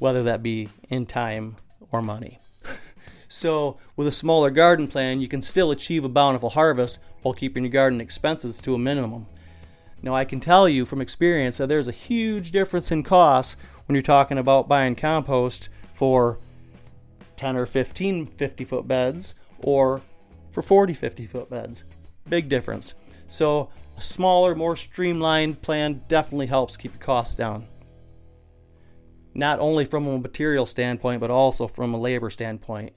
whether 0.00 0.24
that 0.24 0.42
be 0.42 0.68
in 0.90 1.06
time 1.06 1.54
or 1.92 2.02
money. 2.02 2.40
so, 3.28 3.78
with 3.94 4.08
a 4.08 4.12
smaller 4.12 4.50
garden 4.50 4.88
plan, 4.88 5.20
you 5.20 5.28
can 5.28 5.40
still 5.40 5.70
achieve 5.70 6.04
a 6.04 6.08
bountiful 6.08 6.50
harvest 6.50 6.98
while 7.22 7.34
keeping 7.34 7.62
your 7.62 7.70
garden 7.70 8.00
expenses 8.00 8.58
to 8.58 8.74
a 8.74 8.78
minimum. 8.78 9.26
Now, 10.02 10.16
I 10.16 10.24
can 10.24 10.40
tell 10.40 10.68
you 10.68 10.84
from 10.84 11.00
experience 11.00 11.58
that 11.58 11.68
there's 11.68 11.86
a 11.86 11.92
huge 11.92 12.50
difference 12.50 12.90
in 12.90 13.04
costs 13.04 13.54
when 13.86 13.94
you're 13.94 14.02
talking 14.02 14.38
about 14.38 14.66
buying 14.66 14.96
compost 14.96 15.68
for 15.94 16.38
10 17.36 17.56
or 17.56 17.64
15 17.64 18.26
50 18.26 18.64
foot 18.64 18.88
beds 18.88 19.36
or 19.60 20.02
for 20.58 20.62
40 20.62 20.94
50 20.94 21.26
foot 21.26 21.50
beds. 21.50 21.84
Big 22.28 22.48
difference. 22.48 22.94
So, 23.28 23.70
a 23.96 24.00
smaller, 24.00 24.56
more 24.56 24.74
streamlined 24.74 25.62
plan 25.62 26.02
definitely 26.08 26.46
helps 26.46 26.76
keep 26.76 26.94
your 26.94 27.00
costs 27.00 27.36
down. 27.36 27.68
Not 29.34 29.60
only 29.60 29.84
from 29.84 30.08
a 30.08 30.18
material 30.18 30.66
standpoint, 30.66 31.20
but 31.20 31.30
also 31.30 31.68
from 31.68 31.94
a 31.94 32.00
labor 32.00 32.28
standpoint, 32.28 32.92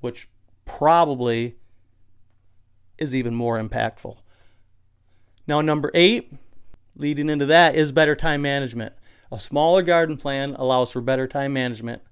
which 0.00 0.28
probably 0.64 1.54
is 2.98 3.14
even 3.14 3.36
more 3.36 3.56
impactful. 3.56 4.16
Now, 5.46 5.60
number 5.60 5.92
eight, 5.94 6.32
leading 6.96 7.30
into 7.30 7.46
that, 7.46 7.76
is 7.76 7.92
better 7.92 8.16
time 8.16 8.42
management. 8.42 8.94
A 9.30 9.38
smaller 9.38 9.82
garden 9.82 10.16
plan 10.16 10.56
allows 10.58 10.90
for 10.90 11.00
better 11.00 11.28
time 11.28 11.52
management. 11.52 12.02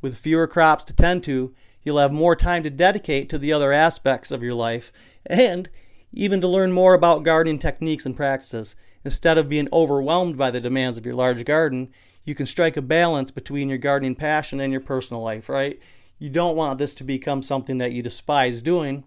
With 0.00 0.18
fewer 0.18 0.48
crops 0.48 0.82
to 0.84 0.92
tend 0.92 1.22
to, 1.24 1.54
you'll 1.82 1.98
have 1.98 2.12
more 2.12 2.36
time 2.36 2.62
to 2.62 2.70
dedicate 2.70 3.28
to 3.28 3.38
the 3.38 3.52
other 3.52 3.72
aspects 3.72 4.30
of 4.30 4.42
your 4.42 4.54
life 4.54 4.92
and 5.26 5.68
even 6.12 6.40
to 6.40 6.48
learn 6.48 6.72
more 6.72 6.94
about 6.94 7.22
gardening 7.22 7.58
techniques 7.58 8.04
and 8.04 8.16
practices. 8.16 8.76
Instead 9.04 9.38
of 9.38 9.48
being 9.48 9.68
overwhelmed 9.72 10.36
by 10.36 10.50
the 10.50 10.60
demands 10.60 10.98
of 10.98 11.06
your 11.06 11.14
large 11.14 11.44
garden, 11.44 11.88
you 12.24 12.34
can 12.34 12.46
strike 12.46 12.76
a 12.76 12.82
balance 12.82 13.30
between 13.30 13.68
your 13.68 13.78
gardening 13.78 14.14
passion 14.14 14.60
and 14.60 14.72
your 14.72 14.80
personal 14.80 15.22
life, 15.22 15.48
right? 15.48 15.80
You 16.18 16.28
don't 16.28 16.56
want 16.56 16.78
this 16.78 16.94
to 16.96 17.04
become 17.04 17.42
something 17.42 17.78
that 17.78 17.92
you 17.92 18.02
despise 18.02 18.60
doing 18.60 19.04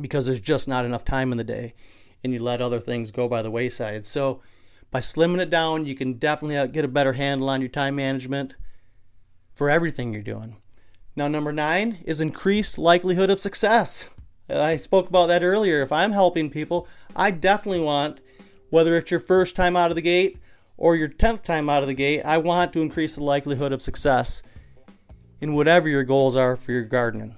because 0.00 0.26
there's 0.26 0.40
just 0.40 0.68
not 0.68 0.84
enough 0.84 1.04
time 1.04 1.32
in 1.32 1.38
the 1.38 1.44
day 1.44 1.74
and 2.22 2.32
you 2.32 2.38
let 2.38 2.60
other 2.60 2.80
things 2.80 3.10
go 3.10 3.28
by 3.28 3.42
the 3.42 3.50
wayside. 3.50 4.06
So, 4.06 4.40
by 4.90 5.00
slimming 5.00 5.40
it 5.40 5.50
down, 5.50 5.84
you 5.84 5.94
can 5.94 6.14
definitely 6.14 6.72
get 6.72 6.84
a 6.84 6.88
better 6.88 7.12
handle 7.12 7.50
on 7.50 7.60
your 7.60 7.68
time 7.68 7.96
management 7.96 8.54
for 9.54 9.68
everything 9.68 10.12
you're 10.14 10.22
doing. 10.22 10.56
Now, 11.18 11.26
number 11.26 11.52
nine 11.52 11.98
is 12.04 12.20
increased 12.20 12.78
likelihood 12.78 13.28
of 13.28 13.40
success. 13.40 14.08
I 14.48 14.76
spoke 14.76 15.08
about 15.08 15.26
that 15.26 15.42
earlier. 15.42 15.82
If 15.82 15.90
I'm 15.90 16.12
helping 16.12 16.48
people, 16.48 16.86
I 17.16 17.32
definitely 17.32 17.80
want, 17.80 18.20
whether 18.70 18.96
it's 18.96 19.10
your 19.10 19.18
first 19.18 19.56
time 19.56 19.74
out 19.74 19.90
of 19.90 19.96
the 19.96 20.00
gate 20.00 20.38
or 20.76 20.94
your 20.94 21.08
10th 21.08 21.42
time 21.42 21.68
out 21.68 21.82
of 21.82 21.88
the 21.88 21.94
gate, 21.94 22.22
I 22.24 22.38
want 22.38 22.72
to 22.72 22.82
increase 22.82 23.16
the 23.16 23.24
likelihood 23.24 23.72
of 23.72 23.82
success 23.82 24.44
in 25.40 25.54
whatever 25.54 25.88
your 25.88 26.04
goals 26.04 26.36
are 26.36 26.54
for 26.54 26.70
your 26.70 26.84
gardening. 26.84 27.34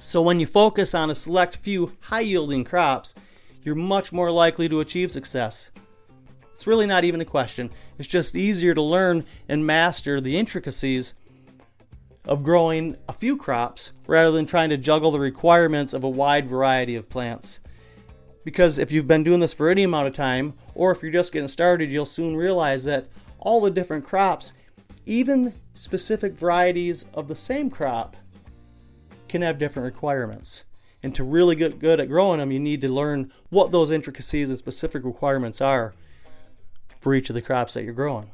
So, 0.00 0.20
when 0.20 0.40
you 0.40 0.46
focus 0.46 0.92
on 0.92 1.08
a 1.08 1.14
select 1.14 1.58
few 1.58 1.92
high 2.00 2.22
yielding 2.22 2.64
crops, 2.64 3.14
you're 3.62 3.76
much 3.76 4.10
more 4.10 4.32
likely 4.32 4.68
to 4.70 4.80
achieve 4.80 5.12
success. 5.12 5.70
It's 6.52 6.66
really 6.66 6.86
not 6.86 7.04
even 7.04 7.20
a 7.20 7.24
question. 7.24 7.70
It's 7.96 8.08
just 8.08 8.34
easier 8.34 8.74
to 8.74 8.82
learn 8.82 9.24
and 9.48 9.64
master 9.64 10.20
the 10.20 10.36
intricacies 10.36 11.14
of 12.28 12.44
growing 12.44 12.94
a 13.08 13.12
few 13.12 13.36
crops 13.36 13.92
rather 14.06 14.30
than 14.30 14.46
trying 14.46 14.68
to 14.68 14.76
juggle 14.76 15.10
the 15.10 15.18
requirements 15.18 15.94
of 15.94 16.04
a 16.04 16.08
wide 16.08 16.46
variety 16.46 16.94
of 16.94 17.08
plants. 17.08 17.60
Because 18.44 18.78
if 18.78 18.92
you've 18.92 19.08
been 19.08 19.24
doing 19.24 19.40
this 19.40 19.52
for 19.52 19.70
any 19.70 19.82
amount 19.82 20.06
of 20.06 20.14
time, 20.14 20.54
or 20.74 20.92
if 20.92 21.02
you're 21.02 21.10
just 21.10 21.32
getting 21.32 21.48
started, 21.48 21.90
you'll 21.90 22.06
soon 22.06 22.36
realize 22.36 22.84
that 22.84 23.08
all 23.38 23.60
the 23.60 23.70
different 23.70 24.06
crops, 24.06 24.52
even 25.06 25.52
specific 25.72 26.34
varieties 26.34 27.06
of 27.14 27.28
the 27.28 27.36
same 27.36 27.70
crop, 27.70 28.16
can 29.28 29.42
have 29.42 29.58
different 29.58 29.86
requirements. 29.86 30.64
And 31.02 31.14
to 31.14 31.24
really 31.24 31.56
get 31.56 31.78
good 31.78 32.00
at 32.00 32.08
growing 32.08 32.40
them, 32.40 32.52
you 32.52 32.58
need 32.58 32.80
to 32.82 32.88
learn 32.88 33.32
what 33.50 33.70
those 33.70 33.90
intricacies 33.90 34.48
and 34.48 34.58
specific 34.58 35.04
requirements 35.04 35.60
are 35.60 35.94
for 37.00 37.14
each 37.14 37.30
of 37.30 37.34
the 37.34 37.42
crops 37.42 37.74
that 37.74 37.84
you're 37.84 37.92
growing. 37.94 38.30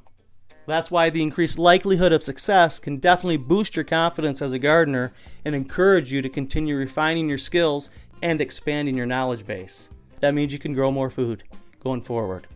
That's 0.66 0.90
why 0.90 1.10
the 1.10 1.22
increased 1.22 1.58
likelihood 1.58 2.12
of 2.12 2.22
success 2.22 2.78
can 2.78 2.96
definitely 2.96 3.36
boost 3.36 3.76
your 3.76 3.84
confidence 3.84 4.40
as 4.40 4.52
a 4.52 4.58
gardener 4.58 5.12
and 5.44 5.54
encourage 5.54 6.12
you 6.12 6.22
to 6.22 6.28
continue 6.28 6.76
refining 6.76 7.28
your 7.28 7.38
skills 7.38 7.90
and 8.22 8.40
expanding 8.40 8.96
your 8.96 9.06
knowledge 9.06 9.46
base. 9.46 9.90
That 10.20 10.34
means 10.34 10.52
you 10.52 10.58
can 10.58 10.72
grow 10.72 10.90
more 10.90 11.10
food 11.10 11.44
going 11.82 12.00
forward. 12.00 12.46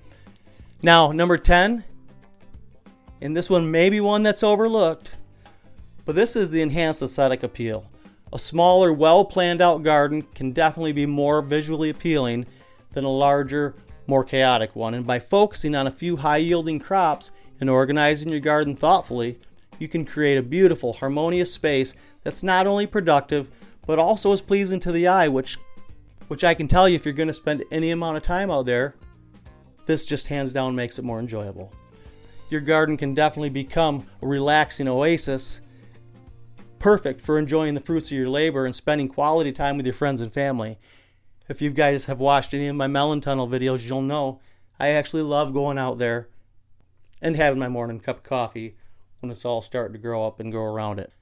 Now, 0.82 1.12
number 1.12 1.36
10, 1.36 1.84
and 3.20 3.36
this 3.36 3.50
one 3.50 3.70
may 3.70 3.90
be 3.90 4.00
one 4.00 4.22
that's 4.22 4.42
overlooked, 4.42 5.12
but 6.06 6.14
this 6.14 6.36
is 6.36 6.50
the 6.50 6.62
enhanced 6.62 7.02
aesthetic 7.02 7.42
appeal. 7.42 7.90
A 8.32 8.38
smaller, 8.38 8.92
well 8.92 9.24
planned 9.24 9.60
out 9.60 9.82
garden 9.82 10.22
can 10.34 10.52
definitely 10.52 10.92
be 10.92 11.04
more 11.04 11.42
visually 11.42 11.90
appealing 11.90 12.46
than 12.92 13.04
a 13.04 13.10
larger, 13.10 13.74
more 14.06 14.24
chaotic 14.24 14.74
one. 14.76 14.94
And 14.94 15.06
by 15.06 15.18
focusing 15.18 15.74
on 15.74 15.86
a 15.86 15.90
few 15.90 16.16
high 16.16 16.38
yielding 16.38 16.78
crops 16.78 17.32
and 17.60 17.68
organizing 17.68 18.28
your 18.30 18.40
garden 18.40 18.76
thoughtfully, 18.76 19.38
you 19.78 19.88
can 19.88 20.04
create 20.04 20.38
a 20.38 20.42
beautiful, 20.42 20.92
harmonious 20.92 21.52
space 21.52 21.94
that's 22.24 22.42
not 22.42 22.66
only 22.66 22.86
productive, 22.86 23.48
but 23.86 23.98
also 23.98 24.32
is 24.32 24.40
pleasing 24.40 24.80
to 24.80 24.92
the 24.92 25.08
eye, 25.08 25.28
which 25.28 25.58
which 26.28 26.44
I 26.44 26.52
can 26.52 26.68
tell 26.68 26.88
you 26.88 26.94
if 26.94 27.06
you're 27.06 27.14
going 27.14 27.28
to 27.28 27.34
spend 27.34 27.64
any 27.70 27.90
amount 27.90 28.18
of 28.18 28.22
time 28.22 28.50
out 28.50 28.66
there, 28.66 28.94
this 29.86 30.04
just 30.04 30.26
hands 30.26 30.52
down 30.52 30.76
makes 30.76 30.98
it 30.98 31.04
more 31.04 31.20
enjoyable. 31.20 31.72
Your 32.50 32.60
garden 32.60 32.98
can 32.98 33.14
definitely 33.14 33.48
become 33.48 34.06
a 34.20 34.26
relaxing 34.26 34.88
oasis 34.88 35.62
perfect 36.78 37.20
for 37.20 37.38
enjoying 37.38 37.74
the 37.74 37.80
fruits 37.80 38.06
of 38.06 38.12
your 38.12 38.28
labor 38.28 38.66
and 38.66 38.74
spending 38.74 39.08
quality 39.08 39.52
time 39.52 39.76
with 39.76 39.86
your 39.86 39.94
friends 39.94 40.20
and 40.20 40.32
family. 40.32 40.78
If 41.48 41.62
you 41.62 41.70
guys 41.70 42.04
have 42.06 42.20
watched 42.20 42.52
any 42.52 42.68
of 42.68 42.76
my 42.76 42.86
melon 42.86 43.22
tunnel 43.22 43.48
videos, 43.48 43.88
you'll 43.88 44.02
know 44.02 44.40
I 44.78 44.90
actually 44.90 45.22
love 45.22 45.54
going 45.54 45.78
out 45.78 45.98
there 45.98 46.28
and 47.20 47.36
having 47.36 47.58
my 47.58 47.68
morning 47.68 48.00
cup 48.00 48.18
of 48.18 48.22
coffee 48.22 48.76
when 49.20 49.30
it's 49.30 49.44
all 49.44 49.60
starting 49.60 49.92
to 49.92 49.98
grow 49.98 50.26
up 50.26 50.40
and 50.40 50.52
grow 50.52 50.64
around 50.64 50.98
it. 50.98 51.12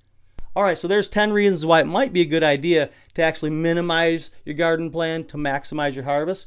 All 0.55 0.63
right, 0.63 0.79
so 0.79 0.89
there's 0.89 1.09
10 1.09 1.33
reasons 1.33 1.67
why 1.67 1.81
it 1.81 1.87
might 1.87 2.13
be 2.13 2.23
a 2.23 2.27
good 2.27 2.43
idea 2.43 2.91
to 3.15 3.23
actually 3.23 3.51
minimize 3.51 4.31
your 4.45 4.55
garden 4.55 4.91
plan 4.91 5.25
to 5.25 5.37
maximize 5.37 5.95
your 5.95 6.05
harvest. 6.05 6.47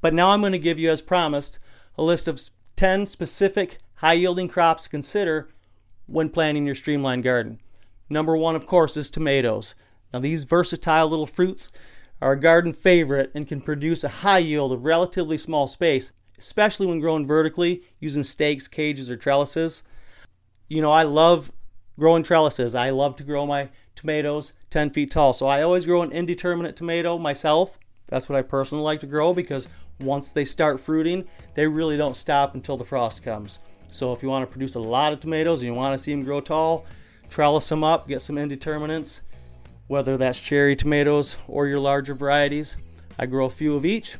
But 0.00 0.12
now 0.12 0.30
I'm 0.30 0.40
going 0.40 0.52
to 0.52 0.58
give 0.58 0.78
you, 0.78 0.90
as 0.90 1.00
promised, 1.00 1.58
a 1.96 2.02
list 2.02 2.28
of 2.28 2.40
10 2.76 3.06
specific 3.06 3.78
high 3.96 4.12
yielding 4.12 4.48
crops 4.48 4.84
to 4.84 4.88
consider 4.90 5.48
when 6.06 6.28
planning 6.28 6.66
your 6.66 6.74
streamlined 6.74 7.24
garden. 7.24 7.58
Number 8.10 8.36
one, 8.36 8.54
of 8.54 8.66
course, 8.66 8.96
is 8.96 9.10
tomatoes. 9.10 9.74
Now, 10.12 10.20
these 10.20 10.44
versatile 10.44 11.08
little 11.08 11.26
fruits 11.26 11.70
are 12.20 12.32
a 12.32 12.40
garden 12.40 12.72
favorite 12.72 13.30
and 13.34 13.46
can 13.46 13.60
produce 13.60 14.04
a 14.04 14.08
high 14.08 14.38
yield 14.38 14.72
of 14.72 14.84
relatively 14.84 15.38
small 15.38 15.66
space, 15.66 16.12
especially 16.38 16.86
when 16.86 17.00
grown 17.00 17.26
vertically 17.26 17.82
using 18.00 18.24
stakes, 18.24 18.68
cages, 18.68 19.10
or 19.10 19.16
trellises. 19.16 19.82
You 20.68 20.82
know, 20.82 20.92
I 20.92 21.02
love 21.02 21.50
growing 21.98 22.22
trellises. 22.22 22.74
I 22.74 22.90
love 22.90 23.16
to 23.16 23.24
grow 23.24 23.46
my 23.46 23.68
tomatoes 23.94 24.52
10 24.70 24.90
feet 24.90 25.10
tall. 25.10 25.32
So 25.32 25.46
I 25.46 25.62
always 25.62 25.86
grow 25.86 26.02
an 26.02 26.12
indeterminate 26.12 26.76
tomato 26.76 27.18
myself. 27.18 27.78
That's 28.06 28.28
what 28.28 28.38
I 28.38 28.42
personally 28.42 28.84
like 28.84 29.00
to 29.00 29.06
grow 29.06 29.34
because 29.34 29.68
once 30.00 30.30
they 30.30 30.44
start 30.44 30.80
fruiting, 30.80 31.24
they 31.54 31.66
really 31.66 31.96
don't 31.96 32.16
stop 32.16 32.54
until 32.54 32.76
the 32.76 32.84
frost 32.84 33.22
comes. 33.22 33.58
So 33.88 34.12
if 34.12 34.22
you 34.22 34.28
want 34.28 34.44
to 34.44 34.50
produce 34.50 34.76
a 34.76 34.80
lot 34.80 35.12
of 35.12 35.20
tomatoes 35.20 35.60
and 35.60 35.66
you 35.66 35.74
want 35.74 35.96
to 35.96 36.02
see 36.02 36.12
them 36.12 36.22
grow 36.22 36.40
tall, 36.40 36.86
trellis 37.28 37.68
them 37.68 37.82
up, 37.82 38.06
get 38.06 38.22
some 38.22 38.38
indeterminates, 38.38 39.22
whether 39.88 40.16
that's 40.16 40.40
cherry 40.40 40.76
tomatoes 40.76 41.36
or 41.48 41.66
your 41.66 41.80
larger 41.80 42.14
varieties. 42.14 42.76
I 43.18 43.26
grow 43.26 43.46
a 43.46 43.50
few 43.50 43.74
of 43.74 43.84
each, 43.84 44.16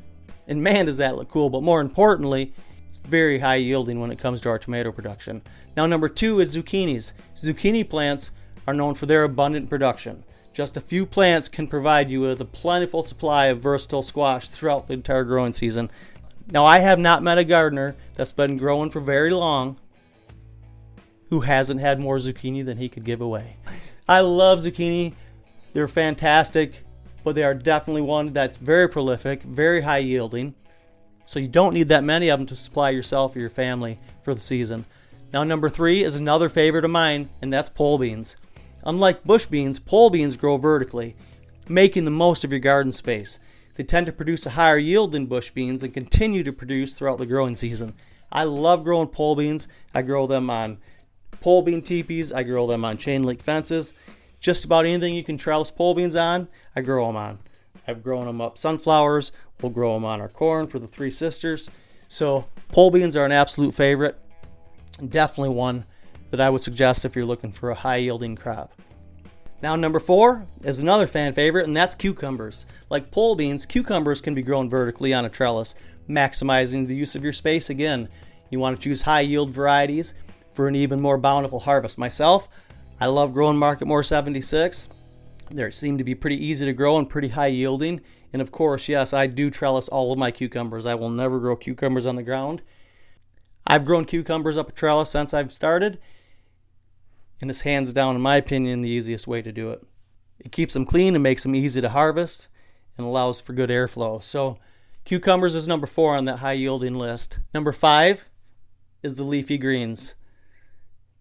and 0.49 0.63
man, 0.63 0.87
does 0.87 0.97
that 0.97 1.17
look 1.17 1.29
cool. 1.29 1.51
But 1.51 1.63
more 1.63 1.81
importantly, 1.81 2.53
it's 2.89 2.97
very 2.97 3.39
high 3.39 3.57
yielding 3.57 4.01
when 4.01 4.11
it 4.11 4.19
comes 4.19 4.41
to 4.41 4.49
our 4.49 4.59
tomato 4.59 4.91
production. 4.91 5.43
Now, 5.77 5.87
number 5.87 6.09
two 6.09 6.41
is 6.41 6.57
zucchinis. 6.57 7.13
Zucchini 7.37 7.89
plants 7.89 8.33
are 8.67 8.75
known 8.75 8.95
for 8.95 9.07
their 9.07 9.25
abundant 9.25 9.71
production. 9.71 10.25
Just 10.53 10.77
a 10.77 10.81
few 10.81 11.07
plants 11.07 11.49
can 11.49 11.69
provide 11.69 12.11
you 12.11 12.23
with 12.23 12.41
a 12.41 12.45
plentiful 12.45 13.03
supply 13.03 13.47
of 13.47 13.61
versatile 13.61 14.03
squash 14.03 14.49
throughout 14.49 14.89
the 14.89 14.95
entire 14.95 15.25
growing 15.25 15.53
season. 15.53 15.91
Now, 16.51 16.65
I 16.65 16.79
have 16.79 16.99
not 16.99 17.23
met 17.23 17.39
a 17.39 17.45
gardener 17.45 17.95
that's 18.15 18.33
been 18.33 18.57
growing 18.57 18.91
for 18.91 19.01
very 19.01 19.31
long 19.31 19.77
who 21.31 21.41
hasn't 21.41 21.81
had 21.81 22.01
more 22.01 22.17
zucchini 22.17 22.65
than 22.65 22.79
he 22.79 22.89
could 22.89 23.05
give 23.05 23.21
away. 23.21 23.57
I 24.09 24.21
love 24.21 24.61
zucchini. 24.61 25.15
They're 25.75 25.87
fantastic, 25.87 26.85
but 27.25 27.35
they 27.35 27.45
are 27.45 27.55
definitely 27.55 28.03
one 28.03 28.33
that's 28.33 28.57
very 28.57 28.89
prolific, 28.89 29.43
very 29.43 29.81
high 29.83 29.99
yielding. 29.99 30.55
So 31.25 31.39
you 31.39 31.49
don't 31.49 31.75
need 31.75 31.89
that 31.89 32.05
many 32.05 32.29
of 32.29 32.39
them 32.39 32.47
to 32.47 32.57
supply 32.57 32.91
yourself 32.91 33.37
or 33.37 33.41
your 33.41 33.51
family 33.51 33.99
for 34.23 34.35
the 34.35 34.41
season. 34.41 34.85
Now, 35.33 35.45
number 35.45 35.69
three 35.69 36.03
is 36.05 36.17
another 36.17 36.49
favorite 36.49 36.85
of 36.85 36.91
mine, 36.91 37.29
and 37.43 37.53
that's 37.53 37.69
pole 37.69 37.99
beans. 37.99 38.37
Unlike 38.85 39.25
bush 39.25 39.47
beans, 39.47 39.79
pole 39.79 40.09
beans 40.09 40.37
grow 40.37 40.57
vertically, 40.57 41.17
making 41.69 42.07
the 42.07 42.11
most 42.11 42.45
of 42.45 42.51
your 42.51 42.61
garden 42.61 42.93
space. 42.93 43.41
They 43.75 43.85
tend 43.85 44.07
to 44.07 44.13
produce 44.13 44.47
a 44.47 44.51
higher 44.51 44.79
yield 44.79 45.13
than 45.13 45.27
bush 45.27 45.51
beans 45.51 45.83
and 45.83 45.93
continue 45.93 46.43
to 46.45 46.53
produce 46.53 46.95
throughout 46.95 47.19
the 47.19 47.27
growing 47.27 47.57
season. 47.57 47.95
I 48.33 48.45
love 48.45 48.85
growing 48.85 49.09
pole 49.09 49.37
beans. 49.37 49.69
I 49.95 50.03
grow 50.03 50.27
them 50.27 50.49
on 50.51 50.79
pole 51.41 51.63
bean 51.63 51.83
teepees, 51.83 52.33
I 52.33 52.43
grow 52.43 52.67
them 52.67 52.85
on 52.85 52.99
chain 52.99 53.23
link 53.23 53.43
fences. 53.43 53.95
Just 54.41 54.65
about 54.65 54.87
anything 54.87 55.15
you 55.15 55.25
can 55.25 55.37
trellis 55.37 55.71
pole 55.71 55.95
beans 55.95 56.17
on, 56.17 56.49
I 56.77 56.81
grow 56.81 57.07
them 57.07 57.17
on. 57.17 57.39
I've 57.87 58.03
grown 58.03 58.27
them 58.27 58.41
up 58.41 58.59
sunflowers. 58.59 59.33
We'll 59.61 59.73
grow 59.73 59.95
them 59.95 60.05
on 60.05 60.21
our 60.21 60.29
corn 60.29 60.67
for 60.67 60.79
the 60.79 60.87
three 60.87 61.11
sisters. 61.11 61.71
So 62.07 62.45
pole 62.69 62.91
beans 62.91 63.17
are 63.17 63.25
an 63.25 63.33
absolute 63.33 63.75
favorite. 63.75 64.19
Definitely 65.09 65.55
one 65.55 65.85
that 66.31 66.41
I 66.41 66.51
would 66.51 66.61
suggest 66.61 67.05
if 67.05 67.17
you're 67.17 67.25
looking 67.25 67.53
for 67.53 67.71
a 67.71 67.75
high 67.75 67.97
yielding 67.97 68.37
crop. 68.37 68.73
Now, 69.61 69.75
number 69.75 69.99
four 69.99 70.47
is 70.63 70.79
another 70.79 71.09
fan 71.09 71.33
favorite, 71.33 71.67
and 71.67 71.77
that's 71.77 71.95
cucumbers. 71.97 72.65
Like 72.91 73.11
pole 73.11 73.35
beans, 73.35 73.67
cucumbers 73.67 74.21
can 74.21 74.35
be 74.35 74.43
grown 74.43 74.71
vertically 74.71 75.13
on 75.13 75.25
a 75.25 75.29
trellis, 75.29 75.75
maximizing 76.09 76.87
the 76.87 76.95
use 76.95 77.17
of 77.17 77.25
your 77.25 77.33
space 77.33 77.69
again. 77.69 78.09
You 78.51 78.61
want 78.61 78.77
to 78.77 78.83
choose 78.83 79.03
high 79.03 79.23
yield 79.23 79.51
varieties 79.51 80.15
for 80.55 80.69
an 80.69 80.77
even 80.77 81.01
more 81.01 81.19
bountiful 81.19 81.59
harvest. 81.59 81.99
Myself, 81.99 82.49
I 83.01 83.07
love 83.07 83.33
growing 83.33 83.57
Marketmore 83.57 84.03
76. 84.03 84.89
They 85.51 85.71
seem 85.71 85.99
to 85.99 86.05
be 86.05 86.15
pretty 86.15 86.45
easy 86.45 86.67
to 86.67 86.73
grow 86.73 86.99
and 86.99 87.09
pretty 87.09 87.29
high 87.29 87.47
yielding. 87.47 88.01
And 88.33 88.43
of 88.43 88.51
course, 88.51 88.89
yes, 88.89 89.13
I 89.13 89.27
do 89.27 89.51
trellis 89.51 89.89
all 89.89 90.13
of 90.13 90.19
my 90.19 90.31
cucumbers. 90.31 90.85
I 90.85 90.95
will 90.95 91.09
never 91.09 91.39
grow 91.39 91.57
cucumbers 91.57 92.07
on 92.07 92.17
the 92.17 92.23
ground. 92.23 92.63
I've 93.67 93.85
grown 93.85 94.05
cucumbers 94.05 94.57
up 94.57 94.71
a 94.71 94.73
trellis 94.73 95.11
since 95.11 95.33
I've 95.35 95.53
started, 95.53 95.99
and 97.41 97.51
it's 97.51 97.61
hands 97.61 97.93
down, 97.93 98.17
in 98.17 98.23
my 98.23 98.37
opinion, 98.37 98.81
the 98.81 98.89
easiest 98.89 99.27
way 99.27 99.43
to 99.43 99.53
do 99.53 99.71
it. 99.71 99.87
It 100.41 100.53
keeps 100.53 100.75
them 100.75 100.87
clean 100.87 101.15
and 101.15 101.23
makes 101.23 101.43
them 101.43 101.55
easy 101.55 101.81
to 101.83 101.91
harvest 101.91 102.49
and 102.97 103.07
allows 103.07 103.41
for 103.41 103.53
good 103.53 103.69
airflow. 103.69 104.23
So, 104.23 104.59
cucumbers 105.05 105.55
is 105.55 105.69
number 105.69 105.87
four 105.87 106.17
on 106.17 106.25
that 106.25 106.39
high 106.39 106.55
yielding 106.55 106.95
list. 106.95 107.39
Number 107.53 107.73
five 107.73 108.25
is 109.03 109.17
the 109.17 109.25
leafy 109.25 109.59
greens. 109.59 110.15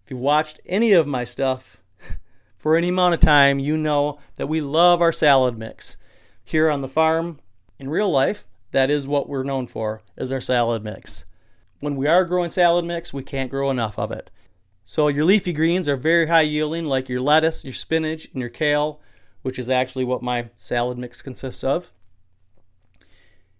If 0.08 0.12
you 0.12 0.18
watched 0.20 0.62
any 0.66 0.94
of 0.94 1.06
my 1.06 1.26
stuff 1.26 1.82
for 2.58 2.78
any 2.78 2.88
amount 2.88 3.16
of 3.16 3.20
time, 3.20 3.60
you 3.60 3.76
know 3.76 4.20
that 4.38 4.48
we 4.48 4.62
love 4.62 5.02
our 5.02 5.12
salad 5.12 5.58
mix. 5.58 5.98
Here 6.46 6.72
on 6.72 6.80
the 6.80 6.88
farm, 6.88 7.42
in 7.78 7.90
real 7.90 8.10
life, 8.10 8.48
that 8.72 8.90
is 8.90 9.06
what 9.06 9.28
we're 9.28 9.44
known 9.44 9.68
for, 9.68 10.02
is 10.16 10.32
our 10.32 10.40
salad 10.40 10.82
mix. 10.82 11.26
When 11.82 11.98
we 11.98 12.08
are 12.08 12.24
growing 12.24 12.50
salad 12.50 12.86
mix, 12.86 13.12
we 13.12 13.22
can't 13.22 13.52
grow 13.52 13.70
enough 13.70 14.00
of 14.00 14.14
it. 14.14 14.30
So 14.86 15.10
your 15.10 15.26
leafy 15.26 15.52
greens 15.52 15.90
are 15.90 15.98
very 15.98 16.28
high 16.28 16.44
yielding, 16.44 16.86
like 16.86 17.10
your 17.10 17.20
lettuce, 17.20 17.66
your 17.66 17.74
spinach, 17.74 18.30
and 18.32 18.40
your 18.40 18.50
kale, 18.50 19.02
which 19.42 19.60
is 19.60 19.70
actually 19.70 20.06
what 20.06 20.24
my 20.24 20.48
salad 20.56 20.98
mix 20.98 21.22
consists 21.22 21.66
of. 21.66 21.92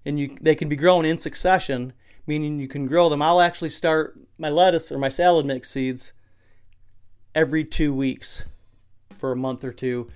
And 0.06 0.18
you, 0.18 0.38
they 0.40 0.56
can 0.56 0.70
be 0.70 0.78
grown 0.78 1.04
in 1.04 1.18
succession, 1.18 1.92
meaning 2.26 2.58
you 2.58 2.70
can 2.70 2.88
grow 2.88 3.10
them. 3.10 3.22
I'll 3.22 3.42
actually 3.42 3.72
start 3.72 4.18
my 4.38 4.48
lettuce 4.48 4.94
or 4.94 4.98
my 4.98 5.10
salad 5.10 5.46
mix 5.46 5.70
seeds 5.70 6.14
every 7.38 7.64
two 7.64 7.94
weeks 7.94 8.46
for 9.20 9.32
a 9.32 9.36
month 9.36 9.64
or 9.64 9.72
two. 9.72 10.10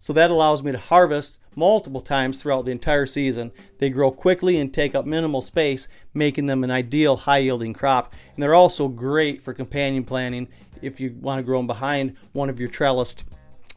So 0.00 0.12
that 0.14 0.32
allows 0.32 0.64
me 0.64 0.72
to 0.72 0.78
harvest 0.78 1.38
multiple 1.54 2.00
times 2.00 2.42
throughout 2.42 2.64
the 2.64 2.72
entire 2.72 3.06
season. 3.06 3.52
They 3.78 3.88
grow 3.88 4.10
quickly 4.10 4.58
and 4.58 4.74
take 4.74 4.96
up 4.96 5.06
minimal 5.06 5.40
space, 5.40 5.86
making 6.12 6.46
them 6.46 6.64
an 6.64 6.72
ideal 6.72 7.18
high 7.18 7.38
yielding 7.38 7.72
crop. 7.72 8.12
And 8.34 8.42
they're 8.42 8.56
also 8.56 8.88
great 8.88 9.44
for 9.44 9.54
companion 9.54 10.02
planting 10.02 10.48
if 10.82 10.98
you 10.98 11.16
want 11.20 11.38
to 11.38 11.44
grow 11.44 11.60
them 11.60 11.68
behind 11.68 12.16
one 12.32 12.50
of 12.50 12.58
your 12.58 12.68
trellised, 12.68 13.22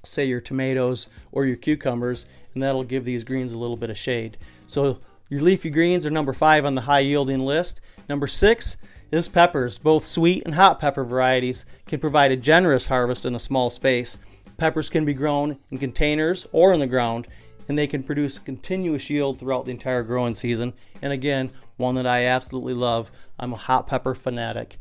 say 0.03 0.25
your 0.25 0.41
tomatoes 0.41 1.09
or 1.31 1.45
your 1.45 1.57
cucumbers, 1.57 2.25
and 2.55 2.63
that'll 2.63 2.83
give 2.83 3.05
these 3.05 3.23
greens 3.23 3.53
a 3.53 3.57
little 3.57 3.77
bit 3.77 3.91
of 3.91 3.99
shade. 3.99 4.35
So 4.65 4.99
your 5.29 5.41
leafy 5.41 5.69
greens 5.69 6.07
are 6.07 6.09
number 6.09 6.33
five 6.33 6.65
on 6.65 6.73
the 6.73 6.81
high 6.81 7.01
yielding 7.01 7.41
list. 7.41 7.81
Number 8.09 8.25
six 8.25 8.77
is 9.11 9.27
peppers. 9.27 9.77
Both 9.77 10.05
sweet 10.05 10.43
and 10.45 10.55
hot 10.55 10.79
pepper 10.79 11.03
varieties 11.03 11.65
can 11.87 11.99
provide 11.99 12.31
a 12.31 12.37
generous 12.37 12.87
harvest 12.87 13.25
in 13.25 13.35
a 13.35 13.39
small 13.39 13.69
space. 13.69 14.17
Peppers 14.57 14.89
can 14.89 15.05
be 15.05 15.13
grown 15.13 15.57
in 15.71 15.77
containers 15.77 16.45
or 16.51 16.73
in 16.73 16.79
the 16.79 16.87
ground, 16.87 17.27
and 17.67 17.77
they 17.77 17.87
can 17.87 18.03
produce 18.03 18.37
a 18.37 18.41
continuous 18.41 19.09
yield 19.09 19.39
throughout 19.39 19.65
the 19.65 19.71
entire 19.71 20.03
growing 20.03 20.33
season. 20.33 20.73
And 21.01 21.13
again, 21.13 21.51
one 21.77 21.95
that 21.95 22.07
I 22.07 22.25
absolutely 22.25 22.73
love. 22.73 23.11
I'm 23.39 23.53
a 23.53 23.57
hot 23.57 23.87
pepper 23.87 24.13
fanatic. 24.13 24.77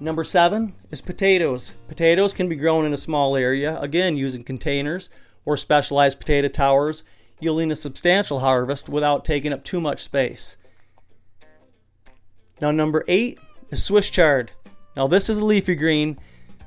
Number 0.00 0.24
seven 0.24 0.74
is 0.90 1.00
potatoes. 1.00 1.76
Potatoes 1.86 2.34
can 2.34 2.48
be 2.48 2.56
grown 2.56 2.84
in 2.84 2.92
a 2.92 2.98
small 2.98 3.36
area, 3.36 3.80
again 3.80 4.16
using 4.16 4.42
containers 4.42 5.08
or 5.44 5.56
specialized 5.56 6.18
potato 6.18 6.48
towers, 6.48 7.04
yielding 7.38 7.70
a 7.70 7.76
substantial 7.76 8.40
harvest 8.40 8.88
without 8.88 9.24
taking 9.24 9.52
up 9.52 9.62
too 9.62 9.80
much 9.80 10.02
space. 10.02 10.56
Now, 12.64 12.70
number 12.70 13.04
eight 13.08 13.38
is 13.68 13.84
Swiss 13.84 14.08
chard. 14.08 14.50
Now, 14.96 15.06
this 15.06 15.28
is 15.28 15.36
a 15.36 15.44
leafy 15.44 15.74
green. 15.74 16.18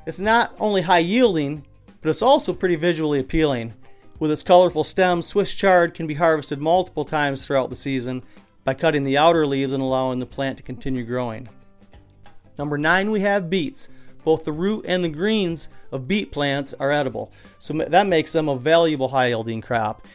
It's 0.05 0.19
not 0.19 0.55
only 0.59 0.83
high 0.83 0.99
yielding, 0.99 1.65
but 2.01 2.11
it's 2.11 2.21
also 2.21 2.53
pretty 2.53 2.75
visually 2.75 3.19
appealing. 3.19 3.73
With 4.19 4.29
its 4.29 4.43
colorful 4.43 4.83
stems, 4.83 5.25
Swiss 5.25 5.51
chard 5.55 5.95
can 5.95 6.05
be 6.05 6.13
harvested 6.13 6.59
multiple 6.59 7.03
times 7.03 7.43
throughout 7.43 7.71
the 7.71 7.75
season 7.75 8.21
by 8.63 8.75
cutting 8.75 9.05
the 9.05 9.17
outer 9.17 9.47
leaves 9.47 9.73
and 9.73 9.81
allowing 9.81 10.19
the 10.19 10.27
plant 10.27 10.57
to 10.57 10.63
continue 10.63 11.03
growing. 11.03 11.49
Number 12.59 12.77
nine, 12.77 13.09
we 13.09 13.21
have 13.21 13.49
beets. 13.49 13.89
Both 14.23 14.43
the 14.43 14.51
root 14.51 14.85
and 14.87 15.03
the 15.03 15.09
greens 15.09 15.69
of 15.91 16.07
beet 16.07 16.31
plants 16.31 16.75
are 16.75 16.91
edible, 16.91 17.31
so 17.57 17.73
that 17.73 18.05
makes 18.05 18.33
them 18.33 18.49
a 18.49 18.55
valuable 18.55 19.07
high 19.07 19.29
yielding 19.29 19.61
crop. 19.61 20.05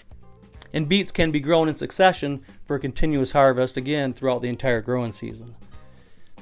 And 0.73 0.89
beets 0.89 1.11
can 1.11 1.33
be 1.33 1.41
grown 1.41 1.69
in 1.69 1.75
succession 1.75 2.45
for 2.67 2.77
a 2.77 2.81
continuous 2.81 3.33
harvest 3.33 3.77
again 3.77 4.13
throughout 4.13 4.43
the 4.43 4.49
entire 4.49 4.81
growing 4.81 5.11
season. 5.11 5.57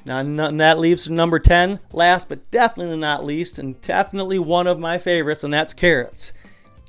Now, 0.04 0.22
that 0.50 0.78
leaves 0.78 1.10
number 1.10 1.38
10, 1.38 1.78
last 1.92 2.28
but 2.28 2.50
definitely 2.50 2.96
not 2.96 3.24
least, 3.24 3.58
and 3.58 3.80
definitely 3.82 4.38
one 4.38 4.66
of 4.66 4.78
my 4.78 4.98
favorites, 4.98 5.44
and 5.44 5.52
that's 5.52 5.74
carrots. 5.74 6.32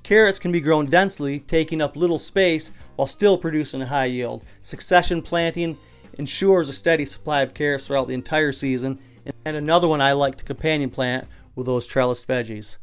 Carrots 0.04 0.40
can 0.40 0.52
be 0.52 0.62
grown 0.62 0.88
densely, 0.88 1.40
taking 1.40 1.82
up 1.82 1.96
little 1.96 2.18
space 2.18 2.72
while 2.96 3.08
still 3.08 3.38
producing 3.38 3.82
a 3.82 3.88
high 3.88 4.06
yield. 4.06 4.44
Succession 4.62 5.22
planting 5.22 5.78
ensures 6.18 6.70
a 6.70 6.74
steady 6.74 7.06
supply 7.06 7.42
of 7.42 7.54
carrots 7.54 7.86
throughout 7.86 8.08
the 8.08 8.14
entire 8.14 8.52
season, 8.52 9.00
and 9.46 9.56
another 9.56 9.88
one 9.88 10.02
I 10.02 10.14
like 10.14 10.38
to 10.38 10.44
companion 10.44 10.90
plant 10.90 11.28
with 11.56 11.68
those 11.68 11.88
trellised 11.88 12.26
veggies. 12.26 12.78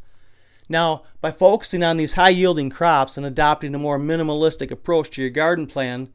Now, 0.69 1.05
by 1.21 1.31
focusing 1.31 1.83
on 1.83 1.97
these 1.97 2.15
high 2.15 2.29
yielding 2.29 2.71
crops 2.71 3.17
and 3.17 3.25
adopting 3.25 3.75
a 3.75 3.79
more 3.79 3.99
minimalistic 3.99 4.71
approach 4.71 5.11
to 5.13 5.23
your 5.23 5.31
garden 5.31 5.67
plan, 5.67 6.11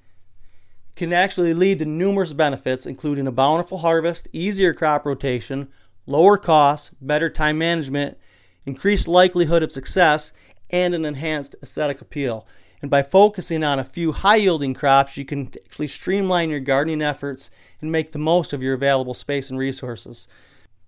can 0.95 1.11
actually 1.11 1.53
lead 1.53 1.79
to 1.79 1.85
numerous 1.85 2.33
benefits, 2.33 2.85
including 2.85 3.27
a 3.27 3.31
bountiful 3.31 3.79
harvest, 3.79 4.27
easier 4.31 4.73
crop 4.73 5.05
rotation, 5.05 5.69
lower 6.05 6.37
costs, 6.37 6.91
better 7.01 7.29
time 7.29 7.57
management, 7.57 8.17
increased 8.65 9.07
likelihood 9.07 9.63
of 9.63 9.71
success, 9.71 10.31
and 10.69 10.93
an 10.93 11.05
enhanced 11.05 11.55
aesthetic 11.61 12.01
appeal. 12.01 12.47
And 12.81 12.91
by 12.91 13.01
focusing 13.01 13.63
on 13.63 13.79
a 13.79 13.83
few 13.83 14.11
high 14.11 14.35
yielding 14.35 14.73
crops, 14.73 15.15
you 15.15 15.23
can 15.23 15.51
actually 15.65 15.87
streamline 15.87 16.49
your 16.49 16.59
gardening 16.59 17.01
efforts 17.01 17.49
and 17.79 17.91
make 17.91 18.11
the 18.11 18.19
most 18.19 18.51
of 18.51 18.61
your 18.61 18.73
available 18.73 19.13
space 19.13 19.49
and 19.49 19.57
resources. 19.57 20.27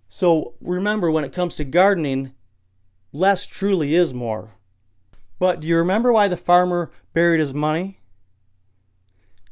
So 0.09 0.55
remember, 0.59 1.09
when 1.09 1.23
it 1.23 1.33
comes 1.33 1.55
to 1.55 1.63
gardening, 1.63 2.33
less 3.13 3.45
truly 3.45 3.95
is 3.95 4.13
more. 4.13 4.51
But 5.39 5.61
do 5.61 5.67
you 5.67 5.77
remember 5.77 6.11
why 6.11 6.27
the 6.27 6.37
farmer 6.37 6.91
buried 7.13 7.39
his 7.39 7.53
money? 7.53 7.99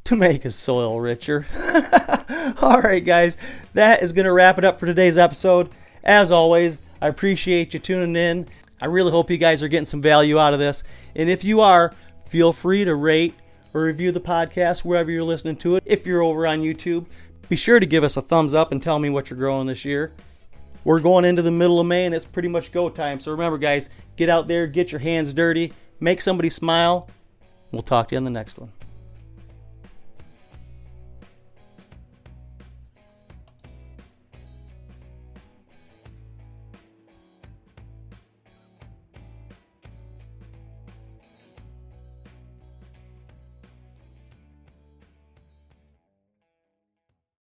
To 0.04 0.16
make 0.16 0.42
his 0.42 0.54
soil 0.54 1.00
richer. 1.00 1.46
All 2.60 2.82
right, 2.82 3.02
guys, 3.02 3.38
that 3.72 4.02
is 4.02 4.12
going 4.12 4.26
to 4.26 4.32
wrap 4.34 4.58
it 4.58 4.64
up 4.64 4.78
for 4.78 4.84
today's 4.84 5.16
episode. 5.16 5.70
As 6.02 6.30
always, 6.30 6.76
I 7.00 7.08
appreciate 7.08 7.72
you 7.72 7.80
tuning 7.80 8.14
in. 8.14 8.46
I 8.82 8.86
really 8.86 9.10
hope 9.10 9.30
you 9.30 9.38
guys 9.38 9.62
are 9.62 9.68
getting 9.68 9.86
some 9.86 10.02
value 10.02 10.38
out 10.38 10.52
of 10.52 10.58
this. 10.58 10.84
And 11.16 11.30
if 11.30 11.42
you 11.42 11.62
are, 11.62 11.94
feel 12.28 12.52
free 12.52 12.84
to 12.84 12.94
rate 12.94 13.32
or 13.72 13.84
review 13.84 14.12
the 14.12 14.20
podcast 14.20 14.84
wherever 14.84 15.10
you're 15.10 15.22
listening 15.22 15.56
to 15.56 15.76
it. 15.76 15.82
If 15.86 16.06
you're 16.06 16.22
over 16.22 16.46
on 16.46 16.60
YouTube, 16.60 17.06
be 17.48 17.56
sure 17.56 17.80
to 17.80 17.86
give 17.86 18.04
us 18.04 18.18
a 18.18 18.22
thumbs 18.22 18.54
up 18.54 18.72
and 18.72 18.82
tell 18.82 18.98
me 18.98 19.08
what 19.08 19.30
you're 19.30 19.38
growing 19.38 19.66
this 19.66 19.86
year. 19.86 20.12
We're 20.84 21.00
going 21.00 21.24
into 21.24 21.40
the 21.40 21.50
middle 21.50 21.80
of 21.80 21.86
May 21.86 22.04
and 22.04 22.14
it's 22.14 22.26
pretty 22.26 22.48
much 22.48 22.72
go 22.72 22.90
time. 22.90 23.20
So 23.20 23.30
remember, 23.30 23.56
guys, 23.56 23.88
get 24.16 24.28
out 24.28 24.48
there, 24.48 24.66
get 24.66 24.92
your 24.92 24.98
hands 24.98 25.32
dirty, 25.32 25.72
make 25.98 26.20
somebody 26.20 26.50
smile. 26.50 27.08
We'll 27.72 27.80
talk 27.80 28.08
to 28.08 28.14
you 28.14 28.18
on 28.18 28.24
the 28.24 28.30
next 28.30 28.58
one. 28.58 28.70